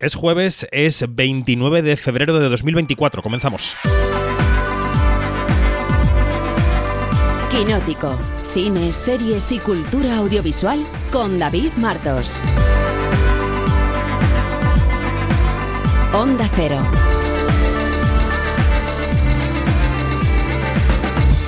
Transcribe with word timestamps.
Es 0.00 0.14
jueves, 0.14 0.66
es 0.72 1.04
29 1.14 1.82
de 1.82 1.98
febrero 1.98 2.40
de 2.40 2.48
2024. 2.48 3.22
Comenzamos. 3.22 3.76
Quinótico. 7.50 8.18
Cine, 8.54 8.94
series 8.94 9.52
y 9.52 9.58
cultura 9.58 10.16
audiovisual 10.16 10.86
con 11.12 11.38
David 11.38 11.72
Martos. 11.76 12.40
Onda 16.14 16.48
Cero. 16.56 16.80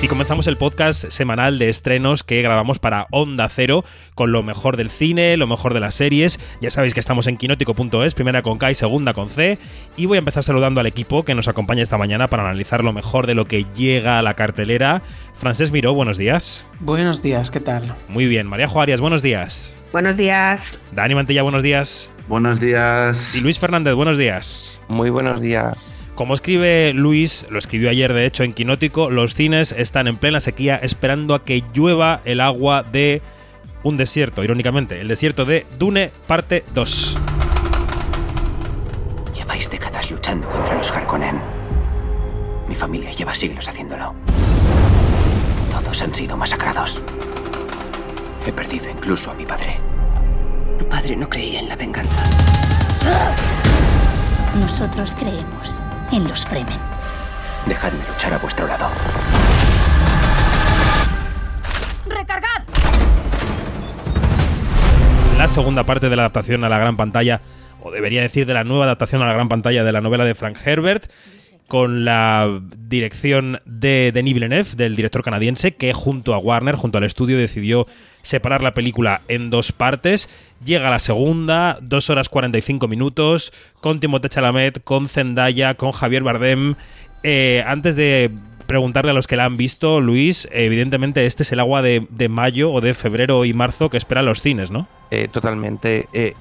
Y 0.03 0.09
comenzamos 0.09 0.48
el 0.48 0.57
podcast 0.57 1.11
semanal 1.11 1.61
de 1.61 1.69
estrenos 1.69 2.25
que 2.25 2.43
grabamos 2.43 2.80
para 2.80 3.07
Onda 3.12 3.48
Cero 3.48 3.84
con 4.16 4.32
lo 4.32 4.43
mejor 4.43 4.77
del 4.77 4.91
cine, 4.91 5.37
lo 5.37 5.46
mejor 5.46 5.75
de 5.75 5.80
las 5.80 5.95
series. 5.95 6.41
Ya 6.61 6.73
sabéis 6.73 6.93
que 6.93 6.98
estamos 6.98 7.29
en 7.29 7.37
quinótico.es, 7.37 8.15
primera 8.15 8.43
con 8.43 8.59
K 8.59 8.73
y 8.73 8.75
segunda 8.75 9.15
con 9.15 9.30
C. 9.30 9.61
Y 9.96 10.07
voy 10.07 10.16
a 10.16 10.19
empezar 10.19 10.43
saludando 10.43 10.80
al 10.80 10.88
equipo 10.88 11.25
que 11.25 11.37
nos 11.37 11.47
acompaña 11.47 11.84
esta 11.84 11.98
mañana 11.98 12.27
para 12.27 12.42
analizar 12.42 12.83
lo 12.83 12.92
mejor 12.92 13.28
de 13.28 13.37
lo 13.37 13.45
que 13.45 13.65
llega 13.77 14.19
a 14.19 14.23
la 14.23 14.34
cartelera. 14.34 15.02
Francés 15.34 15.70
Miró, 15.70 15.95
buenos 15.95 16.19
días. 16.19 16.66
Buenos 16.80 17.23
días, 17.23 17.53
¿qué 17.53 17.61
tal? 17.61 17.95
Muy 18.09 18.27
bien. 18.27 18.48
María 18.48 18.66
Juárez, 18.66 19.00
buenos 19.00 19.23
días. 19.23 19.78
Buenos 19.92 20.16
días. 20.16 20.84
Dani 20.91 21.14
Mantilla, 21.14 21.42
buenos 21.42 21.62
días. 21.62 22.12
Buenos 22.27 22.59
días. 22.59 23.37
Y 23.37 23.41
Luis 23.41 23.61
Fernández, 23.61 23.95
buenos 23.95 24.19
días. 24.19 24.80
Muy 24.89 25.11
buenos 25.11 25.41
días. 25.41 25.97
Como 26.15 26.34
escribe 26.34 26.93
Luis, 26.93 27.47
lo 27.48 27.59
escribió 27.59 27.89
ayer 27.89 28.12
de 28.12 28.27
hecho 28.27 28.45
en 28.45 28.53
Quinótico, 28.53 29.11
los 29.11 29.34
cines 29.34 29.73
están 29.73 30.09
en 30.09 30.19
plena 30.19 30.41
sequía 30.41 30.77
esperando 30.77 31.34
a 31.34 31.43
que 31.43 31.65
llueva 31.73 32.20
el 32.27 32.41
agua 32.41 32.83
de 32.83 33.23
un 33.83 33.97
desierto, 33.97 34.45
irónicamente, 34.45 35.01
el 35.01 35.09
desierto 35.09 35.47
de 35.47 35.67
Dune 35.79 36.12
parte 36.27 36.65
2. 36.75 37.17
Lleváis 39.34 39.70
décadas 39.70 40.11
luchando 40.11 40.48
contra 40.48 40.77
los 40.77 40.91
Harkonnen. 40.91 41.41
Mi 42.69 42.75
familia 42.75 43.11
lleva 43.12 43.34
siglos 43.34 43.67
haciéndolo. 43.67 44.14
Todos 45.70 46.03
han 46.03 46.14
sido 46.14 46.36
masacrados. 46.36 47.01
He 48.47 48.53
perdido 48.53 48.91
incluso 48.91 49.31
a 49.31 49.34
mi 49.34 49.47
padre. 49.47 49.79
Tu 50.79 50.86
padre 50.89 51.17
no 51.17 51.29
creía 51.29 51.61
en 51.61 51.69
la 51.69 51.77
venganza. 51.77 52.23
Nosotros 54.61 55.14
creemos 55.19 55.83
en 56.12 56.28
los 56.28 56.46
Fremen. 56.46 56.78
Dejadme 57.66 57.98
luchar 58.06 58.34
a 58.34 58.38
vuestro 58.38 58.66
lado. 58.66 58.88
¡Recargad! 62.06 62.62
La 65.38 65.48
segunda 65.48 65.84
parte 65.84 66.08
de 66.08 66.16
la 66.16 66.22
adaptación 66.22 66.64
a 66.64 66.68
la 66.68 66.78
gran 66.78 66.96
pantalla, 66.96 67.40
o 67.83 67.90
debería 67.90 68.20
decir 68.20 68.46
de 68.46 68.55
la 68.55 68.64
nueva 68.64 68.84
adaptación 68.84 69.22
a 69.22 69.27
la 69.27 69.33
gran 69.33 69.48
pantalla 69.48 69.84
de 69.84 69.92
la 69.92 70.00
novela 70.00 70.24
de 70.24 70.34
Frank 70.34 70.58
Herbert, 70.64 71.10
con 71.66 72.05
la 72.05 72.60
dirección 72.77 73.60
de 73.64 74.12
Denis 74.12 74.34
Villeneuve, 74.34 74.68
del 74.77 74.94
director 74.94 75.22
canadiense, 75.22 75.74
que 75.74 75.94
junto 75.94 76.34
a 76.34 76.38
Warner, 76.38 76.74
junto 76.74 76.98
al 76.98 77.05
estudio, 77.05 77.38
decidió 77.38 77.86
separar 78.23 78.62
la 78.62 78.75
película 78.75 79.20
en 79.28 79.51
dos 79.51 79.73
partes. 79.73 80.28
Llega 80.65 80.91
la 80.91 80.98
segunda, 80.98 81.78
dos 81.83 82.11
horas 82.11 82.29
45 82.29 82.89
minutos, 82.89 83.53
con 83.81 84.01
Timothée 84.01 84.29
Chalamet, 84.29 84.83
con 84.84 85.09
Zendaya, 85.09 85.75
con 85.75 85.92
Javier 85.92 86.23
Bardem. 86.23 86.77
Eh, 87.23 87.62
antes 87.67 87.97
de 87.97 88.31
preguntarle 88.67 89.11
a 89.11 89.14
los 89.14 89.27
que 89.27 89.37
la 89.37 89.45
han 89.45 89.56
visto, 89.56 90.01
Luis, 90.01 90.48
evidentemente 90.53 91.27
este 91.27 91.42
es 91.42 91.53
el 91.53 91.61
agua 91.61 91.83
de, 91.83 92.06
de 92.11 92.29
mayo 92.29 92.73
o 92.73 92.81
de 92.81 92.95
febrero 92.95 93.45
y 93.45 93.53
marzo 93.53 93.91
que 93.91 93.97
esperan 93.97 94.25
los 94.25 94.41
cines, 94.41 94.70
¿no? 94.70 94.89
Eh, 95.11 95.29
totalmente. 95.31 96.09
Eh, 96.12 96.34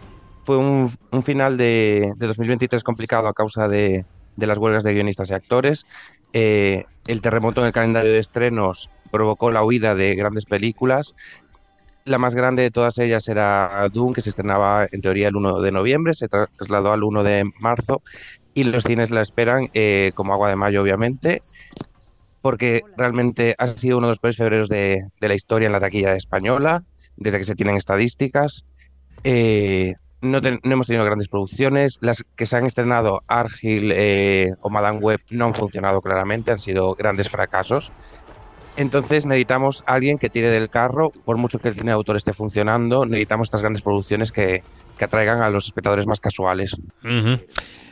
fue 0.45 0.57
un, 0.57 0.91
final 1.23 1.57
de, 1.57 2.13
de 2.15 2.27
2023 2.27 2.83
complicado 2.83 3.27
a 3.27 3.33
causa 3.33 3.67
de, 3.67 4.05
de 4.35 4.47
las 4.47 4.57
huelgas 4.57 4.83
de 4.83 4.93
guionistas 4.93 5.29
y 5.29 5.33
actores. 5.33 5.85
El 6.33 7.21
terremoto 7.21 7.61
en 7.61 7.67
el 7.67 7.73
calendario 7.73 8.13
de 8.13 8.19
estrenos 8.19 8.89
provocó 9.11 9.51
la 9.51 9.63
huida 9.63 9.93
de 9.93 10.15
grandes 10.15 10.45
películas. 10.45 11.15
La 12.05 12.17
más 12.17 12.33
grande 12.33 12.63
de 12.63 12.71
todas 12.71 12.97
ellas 12.97 13.27
era 13.27 13.87
Doom, 13.93 14.13
que 14.13 14.21
se 14.21 14.29
estrenaba 14.29 14.87
en 14.91 15.01
teoría 15.01 15.27
el 15.27 15.35
1 15.35 15.61
de 15.61 15.71
noviembre, 15.71 16.13
se 16.13 16.27
trasladó 16.27 16.91
al 16.91 17.03
1 17.03 17.23
de 17.23 17.51
marzo 17.59 18.01
y 18.53 18.63
los 18.63 18.83
cines 18.83 19.11
la 19.11 19.21
esperan 19.21 19.69
eh, 19.73 20.11
como 20.15 20.33
agua 20.33 20.49
de 20.49 20.55
mayo, 20.55 20.81
obviamente, 20.81 21.39
porque 22.41 22.81
realmente 22.97 23.55
ha 23.57 23.67
sido 23.67 23.97
uno 23.97 24.07
de 24.07 24.11
los 24.11 24.19
peores 24.19 24.37
febreros 24.37 24.69
de, 24.69 25.07
la 25.19 25.35
historia 25.35 25.67
en 25.67 25.71
la 25.71 25.79
taquilla 25.79 26.15
española, 26.15 26.83
desde 27.17 27.37
que 27.37 27.43
se 27.43 27.55
tienen 27.55 27.77
estadísticas. 27.77 28.65
Eh, 29.23 29.95
no, 30.21 30.39
hemos 30.43 30.87
tenido 30.87 31.05
grandes 31.05 31.27
producciones. 31.27 31.97
Las 32.01 32.23
que 32.35 32.45
se 32.45 32.57
han 32.57 32.65
estrenado, 32.65 33.21
Argil 33.27 33.91
eh, 33.93 34.53
o 34.61 34.69
Madame 34.69 34.99
Web, 34.99 35.21
no 35.29 35.45
han 35.45 35.53
funcionado 35.53 36.01
claramente, 36.01 36.51
han 36.51 36.59
sido 36.59 36.95
grandes 36.95 37.29
fracasos. 37.29 37.91
Entonces 38.77 39.25
necesitamos 39.25 39.83
a 39.85 39.93
alguien 39.93 40.17
que 40.17 40.29
tire 40.29 40.49
del 40.49 40.69
carro, 40.69 41.11
por 41.25 41.37
mucho 41.37 41.59
que 41.59 41.67
el 41.67 41.75
cine 41.75 41.87
de 41.87 41.95
autor 41.95 42.15
esté 42.15 42.33
funcionando, 42.33 43.05
necesitamos 43.05 43.47
estas 43.47 43.61
grandes 43.61 43.81
producciones 43.81 44.31
que, 44.31 44.63
que 44.97 45.05
atraigan 45.05 45.41
a 45.41 45.49
los 45.49 45.65
espectadores 45.65 46.07
más 46.07 46.19
casuales. 46.19 46.73
Uh 47.03 47.07
-huh. 47.07 47.45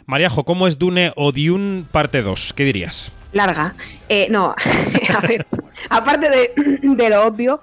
Mariajo, 0.05 0.43
¿cómo 0.43 0.67
es 0.67 0.79
Dune 0.79 1.11
o 1.15 1.31
Dune 1.31 1.85
parte 1.91 2.21
2? 2.21 2.53
¿Qué 2.53 2.63
dirías? 2.63 3.11
Larga. 3.31 3.75
Eh, 4.07 4.27
no, 4.31 4.55
a 5.15 5.27
ver, 5.27 5.45
aparte 5.89 6.29
de, 6.29 6.51
de 6.81 7.09
lo 7.09 7.25
obvio, 7.25 7.61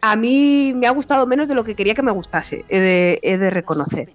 a 0.00 0.16
mí 0.16 0.72
me 0.74 0.86
ha 0.86 0.90
gustado 0.90 1.26
menos 1.26 1.48
de 1.48 1.54
lo 1.54 1.64
que 1.64 1.74
quería 1.74 1.94
que 1.94 2.02
me 2.02 2.10
gustase, 2.12 2.64
he 2.68 2.80
de, 2.80 3.18
he 3.22 3.38
de 3.38 3.50
reconocer. 3.50 4.10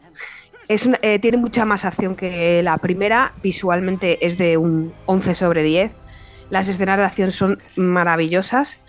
Es 0.67 0.85
una, 0.85 0.99
eh, 1.01 1.19
tiene 1.19 1.37
mucha 1.37 1.63
más 1.65 1.85
acción 1.85 2.15
que 2.15 2.61
la 2.61 2.77
primera, 2.77 3.31
visualmente 3.41 4.25
es 4.25 4.37
de 4.37 4.57
un 4.57 4.91
11 5.05 5.35
sobre 5.35 5.63
10, 5.63 5.91
las 6.49 6.67
escenas 6.67 6.97
de 6.97 7.05
acción 7.05 7.31
son 7.31 7.59
maravillosas 7.75 8.79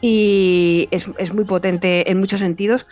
y 0.00 0.88
es, 0.90 1.06
es 1.18 1.32
muy 1.32 1.44
potente 1.44 2.10
en 2.10 2.18
muchos 2.18 2.40
sentidos, 2.40 2.86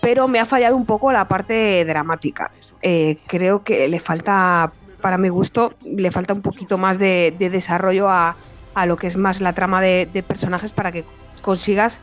pero 0.00 0.28
me 0.28 0.40
ha 0.40 0.46
fallado 0.46 0.76
un 0.76 0.86
poco 0.86 1.12
la 1.12 1.28
parte 1.28 1.84
dramática. 1.84 2.50
Eh, 2.82 3.18
creo 3.26 3.62
que 3.62 3.88
le 3.88 4.00
falta, 4.00 4.72
para 5.00 5.18
mi 5.18 5.28
gusto, 5.28 5.74
le 5.84 6.10
falta 6.10 6.34
un 6.34 6.42
poquito 6.42 6.78
más 6.78 6.98
de, 6.98 7.34
de 7.38 7.50
desarrollo 7.50 8.08
a, 8.08 8.36
a, 8.74 8.86
lo 8.86 8.96
que 8.96 9.06
es 9.06 9.16
más 9.16 9.40
la 9.40 9.52
trama 9.52 9.80
de, 9.80 10.08
de 10.12 10.22
personajes 10.22 10.72
para 10.72 10.92
que 10.92 11.04
consigas 11.42 12.00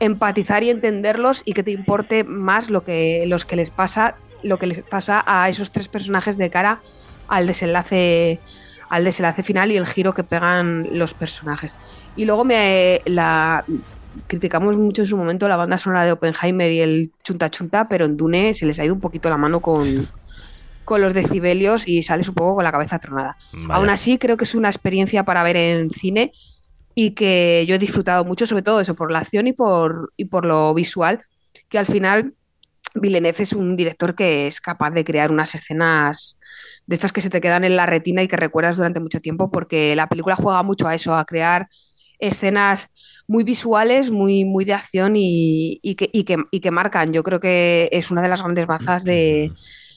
empatizar 0.00 0.62
y 0.62 0.70
entenderlos 0.70 1.42
y 1.44 1.52
que 1.52 1.62
te 1.62 1.70
importe 1.70 2.24
más 2.24 2.70
lo 2.70 2.82
que 2.82 3.24
los 3.26 3.44
que 3.44 3.54
les 3.54 3.70
pasa 3.70 4.16
lo 4.42 4.58
que 4.58 4.66
les 4.66 4.82
pasa 4.82 5.22
a 5.24 5.48
esos 5.48 5.70
tres 5.70 5.86
personajes 5.86 6.36
de 6.36 6.50
cara 6.50 6.80
al 7.28 7.46
desenlace 7.46 8.40
al 8.92 9.04
desenlace 9.04 9.42
final 9.42 9.72
y 9.72 9.76
el 9.78 9.86
giro 9.86 10.12
que 10.12 10.22
pegan 10.22 10.86
los 10.92 11.14
personajes 11.14 11.74
y 12.14 12.26
luego 12.26 12.44
me 12.44 13.00
la 13.06 13.64
criticamos 14.26 14.76
mucho 14.76 15.00
en 15.00 15.08
su 15.08 15.16
momento 15.16 15.48
la 15.48 15.56
banda 15.56 15.78
sonora 15.78 16.04
de 16.04 16.12
Oppenheimer 16.12 16.70
y 16.70 16.80
el 16.82 17.10
chunta 17.24 17.50
chunta 17.50 17.88
pero 17.88 18.04
en 18.04 18.18
Dune 18.18 18.52
se 18.52 18.66
les 18.66 18.78
ha 18.78 18.84
ido 18.84 18.92
un 18.92 19.00
poquito 19.00 19.30
la 19.30 19.38
mano 19.38 19.60
con 19.60 20.06
con 20.84 21.00
los 21.00 21.14
decibelios 21.14 21.88
y 21.88 22.02
sales 22.02 22.28
un 22.28 22.34
poco 22.34 22.56
con 22.56 22.64
la 22.64 22.72
cabeza 22.72 22.98
tronada. 22.98 23.36
Vale. 23.52 23.72
Aún 23.72 23.88
así, 23.88 24.18
creo 24.18 24.36
que 24.36 24.42
es 24.42 24.54
una 24.56 24.68
experiencia 24.68 25.24
para 25.24 25.44
ver 25.44 25.56
en 25.56 25.90
cine 25.90 26.32
y 26.94 27.12
que 27.12 27.64
yo 27.68 27.76
he 27.76 27.78
disfrutado 27.78 28.24
mucho, 28.24 28.46
sobre 28.48 28.62
todo 28.62 28.80
eso, 28.80 28.96
por 28.96 29.12
la 29.12 29.20
acción 29.20 29.46
y 29.46 29.52
por, 29.52 30.12
y 30.16 30.24
por 30.24 30.44
lo 30.44 30.74
visual, 30.74 31.22
que 31.68 31.78
al 31.78 31.86
final 31.86 32.34
Villeneuve 32.94 33.44
es 33.44 33.52
un 33.52 33.76
director 33.76 34.14
que 34.14 34.48
es 34.48 34.60
capaz 34.60 34.90
de 34.90 35.04
crear 35.04 35.30
unas 35.30 35.54
escenas 35.54 36.38
de 36.86 36.94
estas 36.94 37.12
que 37.12 37.20
se 37.20 37.30
te 37.30 37.40
quedan 37.40 37.64
en 37.64 37.76
la 37.76 37.86
retina 37.86 38.22
y 38.22 38.28
que 38.28 38.36
recuerdas 38.36 38.76
durante 38.76 39.00
mucho 39.00 39.20
tiempo, 39.20 39.50
porque 39.50 39.94
la 39.96 40.08
película 40.08 40.36
juega 40.36 40.62
mucho 40.62 40.88
a 40.88 40.94
eso, 40.94 41.14
a 41.14 41.24
crear 41.24 41.68
escenas 42.18 42.90
muy 43.26 43.44
visuales, 43.44 44.10
muy, 44.10 44.44
muy 44.44 44.64
de 44.64 44.74
acción 44.74 45.14
y, 45.16 45.80
que, 45.96 46.08
y, 46.12 46.24
que, 46.24 46.36
y 46.50 46.60
que 46.60 46.70
marcan. 46.70 47.12
Yo 47.12 47.22
creo 47.22 47.40
que 47.40 47.88
es 47.92 48.10
una 48.10 48.22
de 48.22 48.28
las 48.28 48.42
grandes 48.42 48.66
bazas 48.66 49.04
de, 49.04 49.52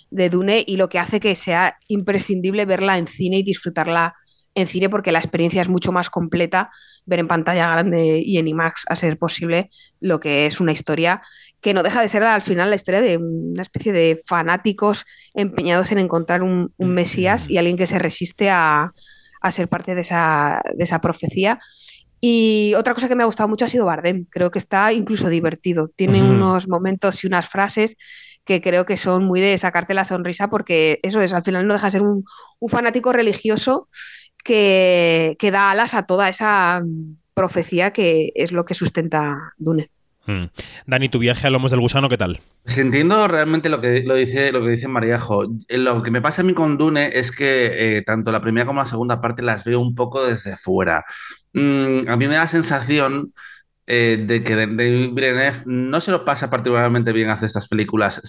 de 0.10 0.30
Dune 0.30 0.64
y 0.66 0.78
lo 0.78 0.90
que 0.90 1.00
hace 1.00 1.20
que 1.20 1.36
sea 1.36 1.78
imprescindible 1.88 2.66
verla 2.66 2.98
en 2.98 3.08
cine 3.08 3.40
y 3.40 3.44
disfrutarla 3.44 4.16
en 4.56 4.68
cine 4.68 4.90
porque 4.90 5.12
la 5.12 5.20
experiencia 5.20 5.62
es 5.62 5.70
mucho 5.70 5.92
más 5.92 6.10
completa 6.10 6.72
ver 7.06 7.20
en 7.20 7.28
pantalla 7.28 7.70
grande 7.70 8.22
y 8.26 8.38
en 8.38 8.48
IMAX 8.48 8.86
a 8.88 8.96
ser 8.96 9.18
posible 9.18 9.70
lo 10.00 10.20
que 10.20 10.46
es 10.46 10.62
una 10.62 10.72
historia 10.72 11.22
que 11.66 11.74
no 11.74 11.82
deja 11.82 12.00
de 12.00 12.10
ser 12.10 12.22
al 12.22 12.44
final 12.44 12.70
la 12.70 12.76
historia 12.76 13.02
de 13.02 13.18
una 13.18 13.64
especie 13.64 13.92
de 13.92 14.22
fanáticos 14.24 15.04
empeñados 15.34 15.92
en 15.92 15.98
encontrar 15.98 16.44
un, 16.44 16.72
un 16.78 16.94
Mesías 16.94 17.50
y 17.50 17.58
alguien 17.58 17.76
que 17.76 17.88
se 17.88 17.98
resiste 17.98 18.52
a, 18.52 18.94
a 19.42 19.52
ser 19.52 19.68
parte 19.68 19.96
de 19.96 20.02
esa, 20.02 20.62
de 20.76 20.84
esa 20.84 21.02
profecía. 21.02 21.60
Y 22.22 22.76
otra 22.78 22.94
cosa 22.94 23.08
que 23.08 23.16
me 23.16 23.24
ha 23.24 23.26
gustado 23.26 23.50
mucho 23.50 23.66
ha 23.66 23.68
sido 23.68 23.88
Bardem. 23.88 24.28
Creo 24.30 24.52
que 24.52 24.60
está 24.60 24.94
incluso 24.94 25.28
divertido. 25.28 25.88
Tiene 25.96 26.22
uh 26.22 26.26
-huh. 26.28 26.36
unos 26.36 26.68
momentos 26.68 27.24
y 27.24 27.26
unas 27.26 27.50
frases 27.50 27.98
que 28.44 28.62
creo 28.62 28.86
que 28.86 28.96
son 28.96 29.24
muy 29.26 29.42
de 29.42 29.58
sacarte 29.58 29.96
la 29.96 30.06
sonrisa 30.06 30.52
porque 30.52 31.00
eso 31.02 31.20
es, 31.24 31.34
al 31.34 31.44
final 31.44 31.66
no 31.66 31.74
deja 31.74 31.88
de 31.88 31.92
ser 31.94 32.04
un, 32.04 32.26
un 32.60 32.70
fanático 32.70 33.12
religioso 33.12 33.90
que, 34.44 35.36
que, 35.40 35.50
da 35.50 35.72
alas 35.72 35.96
a 35.96 36.06
toda 36.06 36.30
esa 36.30 36.84
profecía 37.34 37.92
que 37.92 38.32
es 38.36 38.52
lo 38.52 38.66
que 38.66 38.76
sustenta 38.76 39.54
Dune. 39.58 39.90
Mm. 40.26 40.46
Dani, 40.88 41.10
tu 41.10 41.20
viaje 41.20 41.48
a 41.48 41.50
Lomos 41.50 41.72
del 41.72 41.80
Gusano, 41.80 42.10
¿qué 42.10 42.18
tal? 42.18 42.42
Pues 42.64 42.78
entiendo 42.80 43.28
realmente 43.28 43.70
lo 43.70 43.80
que, 43.80 44.04
lo 44.04 44.16
dice, 44.16 44.52
lo 44.52 44.64
que 44.64 44.72
dice 44.72 44.88
Mariajo. 44.88 45.44
Eh, 45.68 45.78
Lo 45.78 46.02
que 46.02 46.12
me 46.12 46.22
pasa 46.22 46.42
a 46.42 46.46
mí 46.46 46.54
con 46.54 46.78
Dune 46.78 47.12
es 47.18 47.32
que 47.32 47.98
eh, 47.98 48.02
tanto 48.02 48.32
la 48.32 48.42
primera 48.42 48.66
como 48.66 48.82
la 48.82 48.88
segunda 48.88 49.22
parte 49.22 49.44
las 49.44 49.64
veo 49.64 49.80
un 49.80 49.94
poco 49.94 50.26
desde 50.26 50.58
fuera. 50.58 51.06
Mm, 51.54 52.08
a 52.10 52.18
mí 52.18 52.28
me 52.28 52.34
da 52.36 52.42
la 52.42 52.48
sensación 52.48 53.34
eh, 53.88 54.24
de 54.26 54.44
que 54.44 54.56
David 54.56 55.14
Villeneuve 55.14 55.62
no 55.68 56.02
se 56.02 56.10
lo 56.12 56.26
pasa 56.26 56.50
particularmente 56.50 57.14
bien 57.14 57.30
hacer 57.30 57.46
estas 57.48 57.68
películas. 57.68 58.22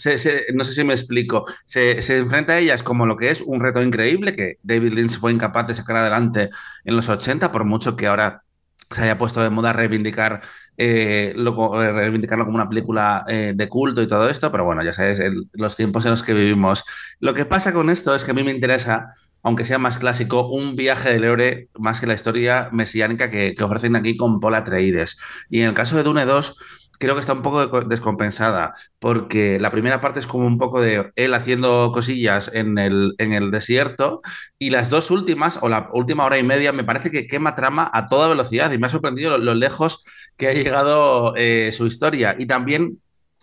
No 0.54 0.64
sé 0.64 0.72
si 0.74 0.84
me 0.84 0.92
explico. 0.94 1.46
Se, 1.64 2.02
se 2.02 2.18
enfrenta 2.18 2.54
a 2.54 2.58
ellas 2.58 2.82
como 2.82 3.06
lo 3.06 3.16
que 3.16 3.30
es 3.30 3.40
un 3.40 3.60
reto 3.60 3.82
increíble 3.82 4.34
que 4.34 4.56
David 4.62 4.92
Lynch 4.92 5.18
fue 5.18 5.32
incapaz 5.32 5.66
de 5.68 5.74
sacar 5.74 5.96
adelante 5.96 6.50
en 6.84 6.96
los 6.96 7.08
80, 7.08 7.50
por 7.52 7.64
mucho 7.64 7.96
que 7.96 8.06
ahora 8.06 8.42
se 8.90 9.02
haya 9.02 9.18
puesto 9.18 9.42
de 9.42 9.50
moda 9.50 9.72
reivindicar, 9.72 10.42
eh, 10.76 11.32
lo 11.36 11.82
eh, 11.82 11.92
reivindicarlo 11.92 12.44
como 12.44 12.56
una 12.56 12.68
película 12.68 13.24
eh, 13.28 13.52
de 13.54 13.68
culto 13.68 14.02
y 14.02 14.08
todo 14.08 14.28
esto, 14.28 14.50
pero 14.52 14.64
bueno, 14.64 14.82
ya 14.82 14.92
sabes, 14.92 15.20
los 15.52 15.76
tiempos 15.76 16.04
en 16.04 16.12
los 16.12 16.22
que 16.22 16.34
vivimos. 16.34 16.84
Lo 17.20 17.34
que 17.34 17.44
pasa 17.44 17.72
con 17.72 17.90
esto 17.90 18.14
es 18.14 18.24
que 18.24 18.30
a 18.30 18.34
mí 18.34 18.44
me 18.44 18.50
interesa, 18.52 19.14
aunque 19.42 19.64
sea 19.64 19.78
más 19.78 19.98
clásico, 19.98 20.48
un 20.48 20.76
viaje 20.76 21.12
del 21.12 21.24
héroe 21.24 21.68
más 21.78 22.00
que 22.00 22.06
la 22.06 22.14
historia 22.14 22.68
mesiánica 22.72 23.30
que, 23.30 23.54
que 23.54 23.64
ofrecen 23.64 23.96
aquí 23.96 24.16
con 24.16 24.40
Paul 24.40 24.54
Atreides. 24.54 25.18
Y 25.50 25.62
en 25.62 25.68
el 25.68 25.74
caso 25.74 25.96
de 25.96 26.02
Dune 26.02 26.24
2, 26.24 26.56
creo 26.98 27.14
que 27.14 27.20
está 27.20 27.32
un 27.32 27.42
poco 27.42 27.80
descompensada, 27.82 28.74
porque 28.98 29.58
la 29.58 29.70
primera 29.70 30.00
parte 30.00 30.20
es 30.20 30.26
como 30.26 30.46
un 30.46 30.58
poco 30.58 30.80
de 30.80 31.10
él 31.16 31.34
haciendo 31.34 31.90
cosillas 31.92 32.50
en 32.52 32.78
el, 32.78 33.14
en 33.18 33.32
el 33.32 33.50
desierto, 33.50 34.22
y 34.58 34.70
las 34.70 34.90
dos 34.90 35.10
últimas, 35.10 35.58
o 35.60 35.68
la 35.68 35.88
última 35.92 36.24
hora 36.24 36.38
y 36.38 36.42
media, 36.42 36.72
me 36.72 36.84
parece 36.84 37.10
que 37.10 37.26
quema 37.26 37.54
trama 37.54 37.90
a 37.92 38.08
toda 38.08 38.28
velocidad, 38.28 38.72
y 38.72 38.78
me 38.78 38.86
ha 38.86 38.90
sorprendido 38.90 39.30
lo, 39.30 39.38
lo 39.38 39.54
lejos 39.54 40.04
que 40.36 40.48
ha 40.48 40.52
llegado 40.52 41.34
eh, 41.36 41.70
su 41.72 41.86
historia. 41.86 42.36
Y 42.38 42.46
también 42.46 43.00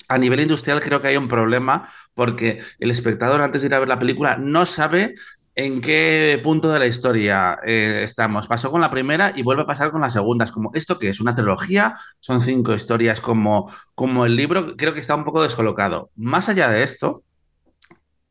a 0.07 0.17
nivel 0.17 0.41
industrial 0.41 0.81
creo 0.81 1.01
que 1.01 1.07
hay 1.07 1.17
un 1.17 1.27
problema, 1.27 1.89
porque 2.13 2.59
el 2.79 2.91
espectador 2.91 3.41
antes 3.41 3.61
de 3.61 3.67
ir 3.67 3.73
a 3.73 3.79
ver 3.79 3.87
la 3.87 3.99
película 3.99 4.37
no 4.37 4.65
sabe 4.65 5.15
en 5.55 5.81
qué 5.81 6.39
punto 6.43 6.71
de 6.71 6.79
la 6.79 6.87
historia 6.87 7.59
eh, 7.65 8.01
estamos. 8.03 8.47
Pasó 8.47 8.71
con 8.71 8.81
la 8.81 8.91
primera 8.91 9.33
y 9.35 9.43
vuelve 9.43 9.63
a 9.63 9.67
pasar 9.67 9.91
con 9.91 10.01
la 10.01 10.09
segunda. 10.09 10.45
Es 10.45 10.51
como, 10.51 10.71
¿esto 10.73 10.97
qué 10.97 11.09
es? 11.09 11.19
¿Una 11.19 11.35
trilogía? 11.35 11.95
Son 12.19 12.41
cinco 12.41 12.73
historias 12.73 13.21
como, 13.21 13.71
como 13.95 14.25
el 14.25 14.35
libro. 14.35 14.75
Creo 14.75 14.93
que 14.93 14.99
está 14.99 15.15
un 15.15 15.23
poco 15.23 15.43
descolocado. 15.43 16.09
Más 16.15 16.49
allá 16.49 16.69
de 16.69 16.83
esto, 16.83 17.23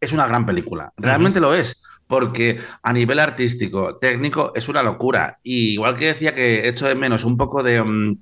es 0.00 0.12
una 0.12 0.26
gran 0.26 0.46
película. 0.46 0.92
Realmente 0.96 1.40
lo 1.40 1.54
es. 1.54 1.80
Porque 2.08 2.60
a 2.82 2.92
nivel 2.92 3.20
artístico, 3.20 3.96
técnico, 3.96 4.52
es 4.54 4.68
una 4.68 4.82
locura. 4.82 5.38
Y 5.42 5.74
igual 5.74 5.96
que 5.96 6.06
decía 6.06 6.34
que 6.34 6.68
echo 6.68 6.86
de 6.86 6.94
menos 6.94 7.24
un 7.24 7.36
poco 7.36 7.62
de, 7.62 7.82
mm, 7.82 8.18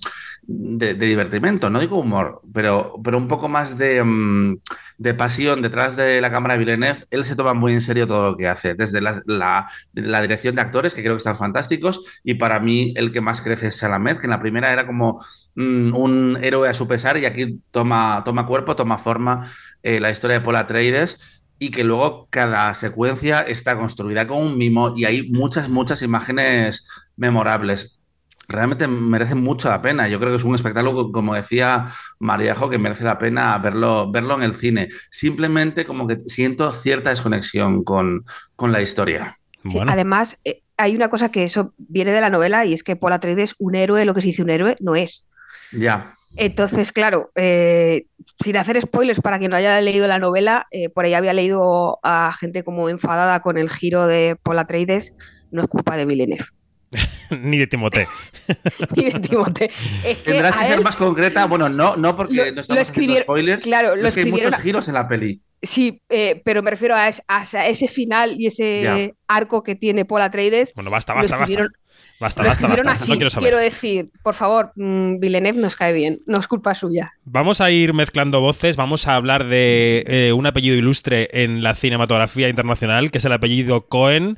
de, 0.53 0.95
de 0.95 1.07
divertimento, 1.07 1.71
no 1.71 1.79
digo 1.81 1.99
humor, 2.01 2.41
pero, 2.53 2.95
pero 3.05 3.19
un 3.19 3.29
poco 3.29 3.49
más 3.49 3.79
de, 3.79 4.03
mm, 4.03 4.57
de 4.99 5.15
pasión 5.15 5.63
detrás 5.63 5.97
de 5.97 6.21
la 6.21 6.31
cámara 6.33 6.55
de 6.55 6.59
Villeneuve, 6.61 7.07
él 7.11 7.25
se 7.25 7.37
toma 7.37 7.55
muy 7.55 7.73
en 7.73 7.81
serio 7.81 8.07
todo 8.07 8.31
lo 8.33 8.37
que 8.37 8.49
hace, 8.49 8.75
desde 8.75 9.01
la, 9.01 9.23
la- 9.27 9.69
la 9.93 10.21
dirección 10.23 10.55
de 10.57 10.63
actores, 10.63 10.95
que 10.95 11.03
creo 11.03 11.15
que 11.15 11.19
están 11.19 11.37
fantásticos, 11.37 12.01
y 12.25 12.35
para 12.35 12.59
mí 12.61 12.93
el 12.97 13.13
que 13.13 13.21
más 13.21 13.41
crece 13.43 13.69
es 13.69 13.79
Chalamet, 13.79 14.19
que 14.19 14.27
en 14.27 14.31
la 14.31 14.41
primera 14.41 14.73
era 14.73 14.87
como 14.87 15.25
mm, 15.55 15.95
un 15.95 16.39
héroe 16.43 16.69
a 16.69 16.75
su 16.75 16.89
pesar, 16.89 17.17
y 17.19 17.27
aquí 17.27 17.61
toma, 17.71 18.23
toma 18.25 18.47
cuerpo, 18.47 18.75
toma 18.77 18.99
forma 18.99 19.53
eh, 19.83 20.01
la 20.01 20.11
historia 20.11 20.39
de 20.39 20.45
Paul 20.45 20.57
Atreides, 20.57 21.19
y 21.59 21.71
que 21.71 21.85
luego 21.85 22.27
cada 22.31 22.73
secuencia 22.75 23.41
está 23.41 23.77
construida 23.79 24.27
con 24.27 24.39
un 24.39 24.59
mimo, 24.59 24.95
y 24.97 25.05
hay 25.05 25.31
muchas, 25.31 25.69
muchas 25.69 26.03
imágenes 26.03 26.87
memorables 27.17 28.00
realmente 28.51 28.89
merece 28.89 29.35
mucho 29.35 29.69
la 29.69 29.81
pena. 29.81 30.09
Yo 30.09 30.19
creo 30.19 30.31
que 30.31 30.37
es 30.37 30.45
un 30.45 30.55
espectáculo, 30.55 31.13
como 31.13 31.35
decía 31.35 31.93
Mariajo, 32.19 32.69
que 32.69 32.79
merece 32.79 33.05
la 33.05 33.19
pena 33.19 33.57
verlo, 33.59 34.11
verlo 34.11 34.35
en 34.35 34.43
el 34.43 34.55
cine. 34.55 34.89
Simplemente 35.11 35.85
como 35.85 36.07
que 36.07 36.19
siento 36.27 36.73
cierta 36.73 37.11
desconexión 37.11 37.85
con, 37.85 38.25
con 38.57 38.73
la 38.73 38.83
historia. 38.83 39.39
Sí, 39.63 39.77
Bueno, 39.77 39.93
Además, 39.93 40.37
eh, 40.45 40.63
hay 40.77 40.97
una 40.97 41.09
cosa 41.09 41.31
que 41.31 41.45
eso 41.45 41.73
viene 41.79 42.13
de 42.13 42.21
la 42.21 42.31
novela 42.31 42.65
y 42.65 42.73
es 42.73 42.83
que 42.83 42.97
Paul 42.97 43.13
Atreides, 43.13 43.55
un 43.59 43.75
héroe, 43.75 44.05
lo 44.05 44.15
que 44.15 44.21
se 44.21 44.29
dice 44.29 44.43
un 44.43 44.51
héroe, 44.51 44.77
no 44.81 44.97
es. 44.97 45.27
Ya. 45.73 46.15
Entonces, 46.37 46.93
claro, 46.93 47.31
eh, 47.35 48.07
sin 48.43 48.57
hacer 48.57 48.81
spoilers 48.81 49.21
para 49.21 49.39
quien 49.39 49.51
no 49.51 49.57
haya 49.57 49.81
leído 49.81 50.07
la 50.07 50.19
novela, 50.19 50.67
eh, 50.71 50.89
por 50.89 51.05
ahí 51.05 51.15
había 51.15 51.33
leído 51.33 51.99
a 52.03 52.33
gente 52.33 52.63
como 52.63 52.89
enfadada 52.89 53.41
con 53.41 53.59
el 53.59 53.69
giro 53.69 54.07
de 54.07 54.37
Paul 54.43 54.59
Atreides, 54.59 55.15
no 55.51 55.63
es 55.63 55.69
culpa 55.69 55.97
de 55.97 56.07
Villeneuve 56.07 56.47
ni 57.31 57.59
de 57.59 57.67
Timote. 57.67 58.07
ni 58.97 59.05
de 59.11 59.21
Timothée. 59.21 59.71
Es 60.05 60.19
que 60.19 60.33
Tendrás 60.33 60.57
que 60.57 60.65
a 60.65 60.67
ser 60.69 60.79
él- 60.79 60.85
más 60.85 60.97
concreta. 60.97 61.45
Bueno, 61.47 61.69
no, 61.69 61.97
no 61.97 62.17
porque 62.17 62.35
Lo- 62.35 62.45
no 62.47 62.51
lo 62.53 62.61
estamos 62.61 62.81
haciendo 62.81 63.13
escribieron- 63.15 63.23
spoilers. 63.23 63.63
claro, 63.63 63.97
lo 63.97 64.09
es 64.09 64.15
que 64.15 64.23
hay 64.23 64.31
muchos 64.33 64.55
giros 64.57 64.89
en 64.89 64.95
la 64.95 65.07
peli. 65.09 65.41
Sí, 65.63 66.01
eh, 66.09 66.41
pero 66.45 66.63
me 66.63 66.71
refiero 66.71 66.95
a, 66.97 67.09
es- 67.09 67.23
a 67.29 67.45
ese 67.69 67.87
final 67.87 68.35
y 68.41 68.47
ese 68.47 69.15
arco 69.29 69.63
que 69.63 69.75
tiene 69.75 70.05
Paul 70.05 70.23
Atreides. 70.23 70.73
Bueno, 70.75 70.91
basta, 70.91 71.13
lo 71.13 71.19
basta, 71.21 71.37
basta. 71.37 71.45
escribieron, 71.45 71.73
Basta, 72.19 72.43
lo 72.43 72.49
basta, 72.49 72.67
basta. 72.67 72.91
así. 72.93 73.11
No 73.13 73.17
quiero 73.17 73.31
saber. 73.31 73.45
quiero 73.49 73.59
decir, 73.59 74.11
por 74.23 74.35
favor, 74.35 74.73
mm, 74.77 75.21
Villeneuve 75.21 75.59
nos 75.61 75.77
cae 75.77 75.93
bien, 75.93 76.21
no 76.27 76.39
es 76.41 76.47
culpa 76.49 76.75
suya. 76.75 77.13
Vamos 77.25 77.61
a 77.63 77.71
ir 77.71 77.95
mezclando 77.95 78.41
voces, 78.41 78.77
vamos 78.77 79.07
a 79.07 79.15
hablar 79.17 79.47
de 79.47 80.05
eh, 80.07 80.33
un 80.33 80.47
apellido 80.47 80.77
ilustre 80.77 81.29
en 81.33 81.63
la 81.63 81.75
cinematografía 81.75 82.49
internacional, 82.49 83.11
que 83.11 83.19
es 83.19 83.25
el 83.25 83.33
apellido 83.33 83.87
Cohen. 83.87 84.37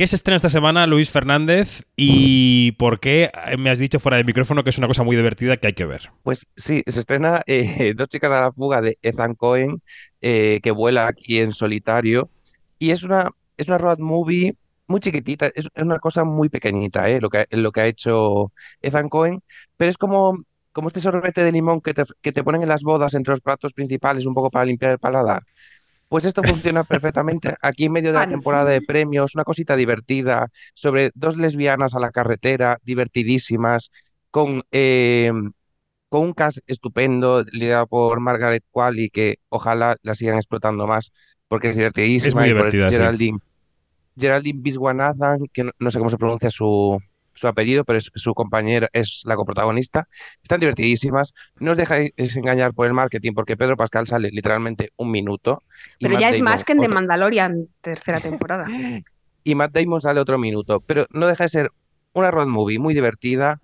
¿Qué 0.00 0.06
se 0.06 0.16
estrena 0.16 0.36
esta 0.36 0.48
semana, 0.48 0.86
Luis 0.86 1.10
Fernández? 1.10 1.82
¿Y 1.94 2.72
por 2.78 3.00
qué 3.00 3.30
me 3.58 3.68
has 3.68 3.78
dicho 3.78 4.00
fuera 4.00 4.16
de 4.16 4.24
micrófono 4.24 4.64
que 4.64 4.70
es 4.70 4.78
una 4.78 4.86
cosa 4.86 5.02
muy 5.02 5.14
divertida 5.14 5.58
que 5.58 5.66
hay 5.66 5.72
que 5.74 5.84
ver? 5.84 6.10
Pues 6.22 6.46
sí, 6.56 6.82
se 6.86 7.00
estrena 7.00 7.42
eh, 7.46 7.92
Dos 7.94 8.08
chicas 8.08 8.32
a 8.32 8.40
la 8.40 8.50
fuga 8.50 8.80
de 8.80 8.96
Ethan 9.02 9.34
Cohen, 9.34 9.82
eh, 10.22 10.60
que 10.62 10.70
vuela 10.70 11.06
aquí 11.06 11.42
en 11.42 11.52
solitario. 11.52 12.30
Y 12.78 12.92
es 12.92 13.02
una, 13.02 13.28
es 13.58 13.68
una 13.68 13.76
road 13.76 13.98
movie 13.98 14.56
muy 14.86 15.00
chiquitita, 15.00 15.48
es, 15.48 15.68
es 15.74 15.82
una 15.82 15.98
cosa 15.98 16.24
muy 16.24 16.48
pequeñita, 16.48 17.10
eh, 17.10 17.20
lo 17.20 17.28
que, 17.28 17.46
lo 17.50 17.70
que 17.70 17.80
ha 17.82 17.86
hecho 17.86 18.52
Ethan 18.80 19.10
Cohen, 19.10 19.42
pero 19.76 19.90
es 19.90 19.98
como, 19.98 20.46
como 20.72 20.88
este 20.88 21.00
sorbete 21.00 21.44
de 21.44 21.52
limón 21.52 21.82
que 21.82 21.92
te, 21.92 22.04
que 22.22 22.32
te 22.32 22.42
ponen 22.42 22.62
en 22.62 22.70
las 22.70 22.82
bodas 22.82 23.12
entre 23.12 23.32
los 23.32 23.42
platos 23.42 23.74
principales, 23.74 24.24
un 24.24 24.32
poco 24.32 24.50
para 24.50 24.64
limpiar 24.64 24.92
el 24.92 24.98
paladar. 24.98 25.42
Pues 26.10 26.24
esto 26.24 26.42
funciona 26.42 26.82
perfectamente 26.82 27.54
aquí 27.62 27.84
en 27.84 27.92
medio 27.92 28.12
de 28.12 28.18
la 28.18 28.28
temporada 28.28 28.68
de 28.68 28.82
premios, 28.82 29.36
una 29.36 29.44
cosita 29.44 29.76
divertida 29.76 30.48
sobre 30.74 31.12
dos 31.14 31.36
lesbianas 31.36 31.94
a 31.94 32.00
la 32.00 32.10
carretera, 32.10 32.78
divertidísimas, 32.82 33.92
con, 34.32 34.64
eh, 34.72 35.30
con 36.08 36.22
un 36.22 36.32
cast 36.32 36.58
estupendo, 36.66 37.44
liderado 37.52 37.86
por 37.86 38.18
Margaret 38.18 38.64
Qualley, 38.72 39.08
que 39.10 39.36
ojalá 39.50 39.98
la 40.02 40.16
sigan 40.16 40.34
explotando 40.34 40.88
más, 40.88 41.12
porque 41.46 41.68
es 41.68 41.76
divertidísima. 41.76 42.28
Es 42.28 42.34
muy 42.34 42.44
y 42.46 42.60
por 42.60 42.72
divertida, 42.72 42.88
sí. 42.88 42.94
Geraldine, 42.96 43.38
Geraldine 44.18 44.60
Viswanathan, 44.60 45.46
que 45.52 45.62
no, 45.62 45.70
no 45.78 45.92
sé 45.92 45.98
cómo 45.98 46.10
se 46.10 46.18
pronuncia 46.18 46.50
su, 46.50 47.00
su 47.40 47.48
apellido, 47.48 47.84
pero 47.84 47.98
es 47.98 48.10
su 48.14 48.34
compañera, 48.34 48.88
es 48.92 49.22
la 49.24 49.34
coprotagonista. 49.36 50.06
Están 50.42 50.60
divertidísimas. 50.60 51.32
No 51.58 51.70
os 51.70 51.76
dejéis 51.76 52.12
engañar 52.36 52.74
por 52.74 52.86
el 52.86 52.92
marketing, 52.92 53.32
porque 53.34 53.56
Pedro 53.56 53.76
Pascal 53.76 54.06
sale 54.06 54.28
literalmente 54.30 54.90
un 54.96 55.10
minuto. 55.10 55.62
Pero 55.98 56.12
Matt 56.14 56.20
ya 56.20 56.28
es 56.30 56.38
Damon 56.38 56.52
más 56.52 56.64
que 56.64 56.72
en 56.72 56.78
The 56.78 56.84
otro- 56.86 56.94
Mandalorian, 56.94 57.66
tercera 57.80 58.20
temporada. 58.20 58.66
y 59.44 59.54
Matt 59.54 59.72
Damon 59.72 60.00
sale 60.02 60.20
otro 60.20 60.38
minuto, 60.38 60.80
pero 60.80 61.06
no 61.10 61.26
deja 61.26 61.44
de 61.44 61.48
ser 61.48 61.70
una 62.12 62.30
road 62.30 62.46
movie 62.46 62.78
muy 62.78 62.92
divertida. 62.92 63.60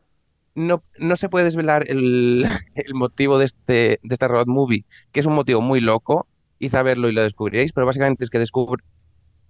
No, 0.54 0.82
no 0.98 1.16
se 1.16 1.28
puede 1.28 1.44
desvelar 1.44 1.84
el, 1.90 2.46
el 2.74 2.94
motivo 2.94 3.38
de, 3.38 3.44
este, 3.44 4.00
de 4.02 4.14
esta 4.14 4.26
road 4.26 4.46
movie, 4.46 4.86
que 5.12 5.20
es 5.20 5.26
un 5.26 5.34
motivo 5.34 5.60
muy 5.60 5.80
loco, 5.80 6.26
y 6.58 6.70
saberlo 6.70 7.10
y 7.10 7.12
lo 7.12 7.22
descubriréis, 7.22 7.74
pero 7.74 7.86
básicamente 7.86 8.24
es 8.24 8.30
que 8.30 8.38
descubre- 8.38 8.82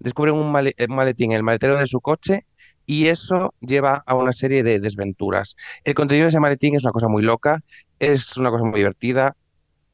descubren 0.01 0.35
un 0.35 0.51
male- 0.51 0.75
eh, 0.79 0.89
maletín 0.89 1.31
en 1.31 1.37
el 1.37 1.43
maletero 1.45 1.79
de 1.79 1.87
su 1.87 2.01
coche 2.01 2.45
y 2.87 3.09
eso 3.09 3.55
lleva 3.61 4.03
a 4.07 4.15
una 4.15 4.33
serie 4.33 4.63
de 4.63 4.81
desventuras. 4.81 5.57
El 5.85 5.95
contenido 5.95 6.27
de 6.27 6.31
ese 6.31 6.41
maletín 6.41 6.77
es 6.77 6.85
una 6.85 6.93
cosa 6.93 7.09
muy 7.09 7.23
loca, 7.23 7.61
es 7.99 8.37
una 8.37 8.51
cosa 8.51 8.65
muy 8.65 8.79
divertida. 8.81 9.35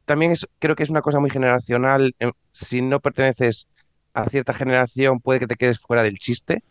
También 0.05 0.33
es, 0.33 0.47
creo 0.59 0.77
que 0.77 0.83
es 0.85 0.91
una 0.91 1.03
cosa 1.03 1.21
muy 1.21 1.31
generacional. 1.31 2.15
eh, 2.21 2.33
Si 2.53 2.83
no 2.83 3.01
perteneces 3.01 3.69
a 4.15 4.29
cierta 4.31 4.55
generación, 4.55 5.21
puede 5.21 5.41
que 5.41 5.47
te 5.47 5.57
quedes 5.57 5.81
fuera 5.81 6.03
del 6.03 6.19
chiste. 6.19 6.63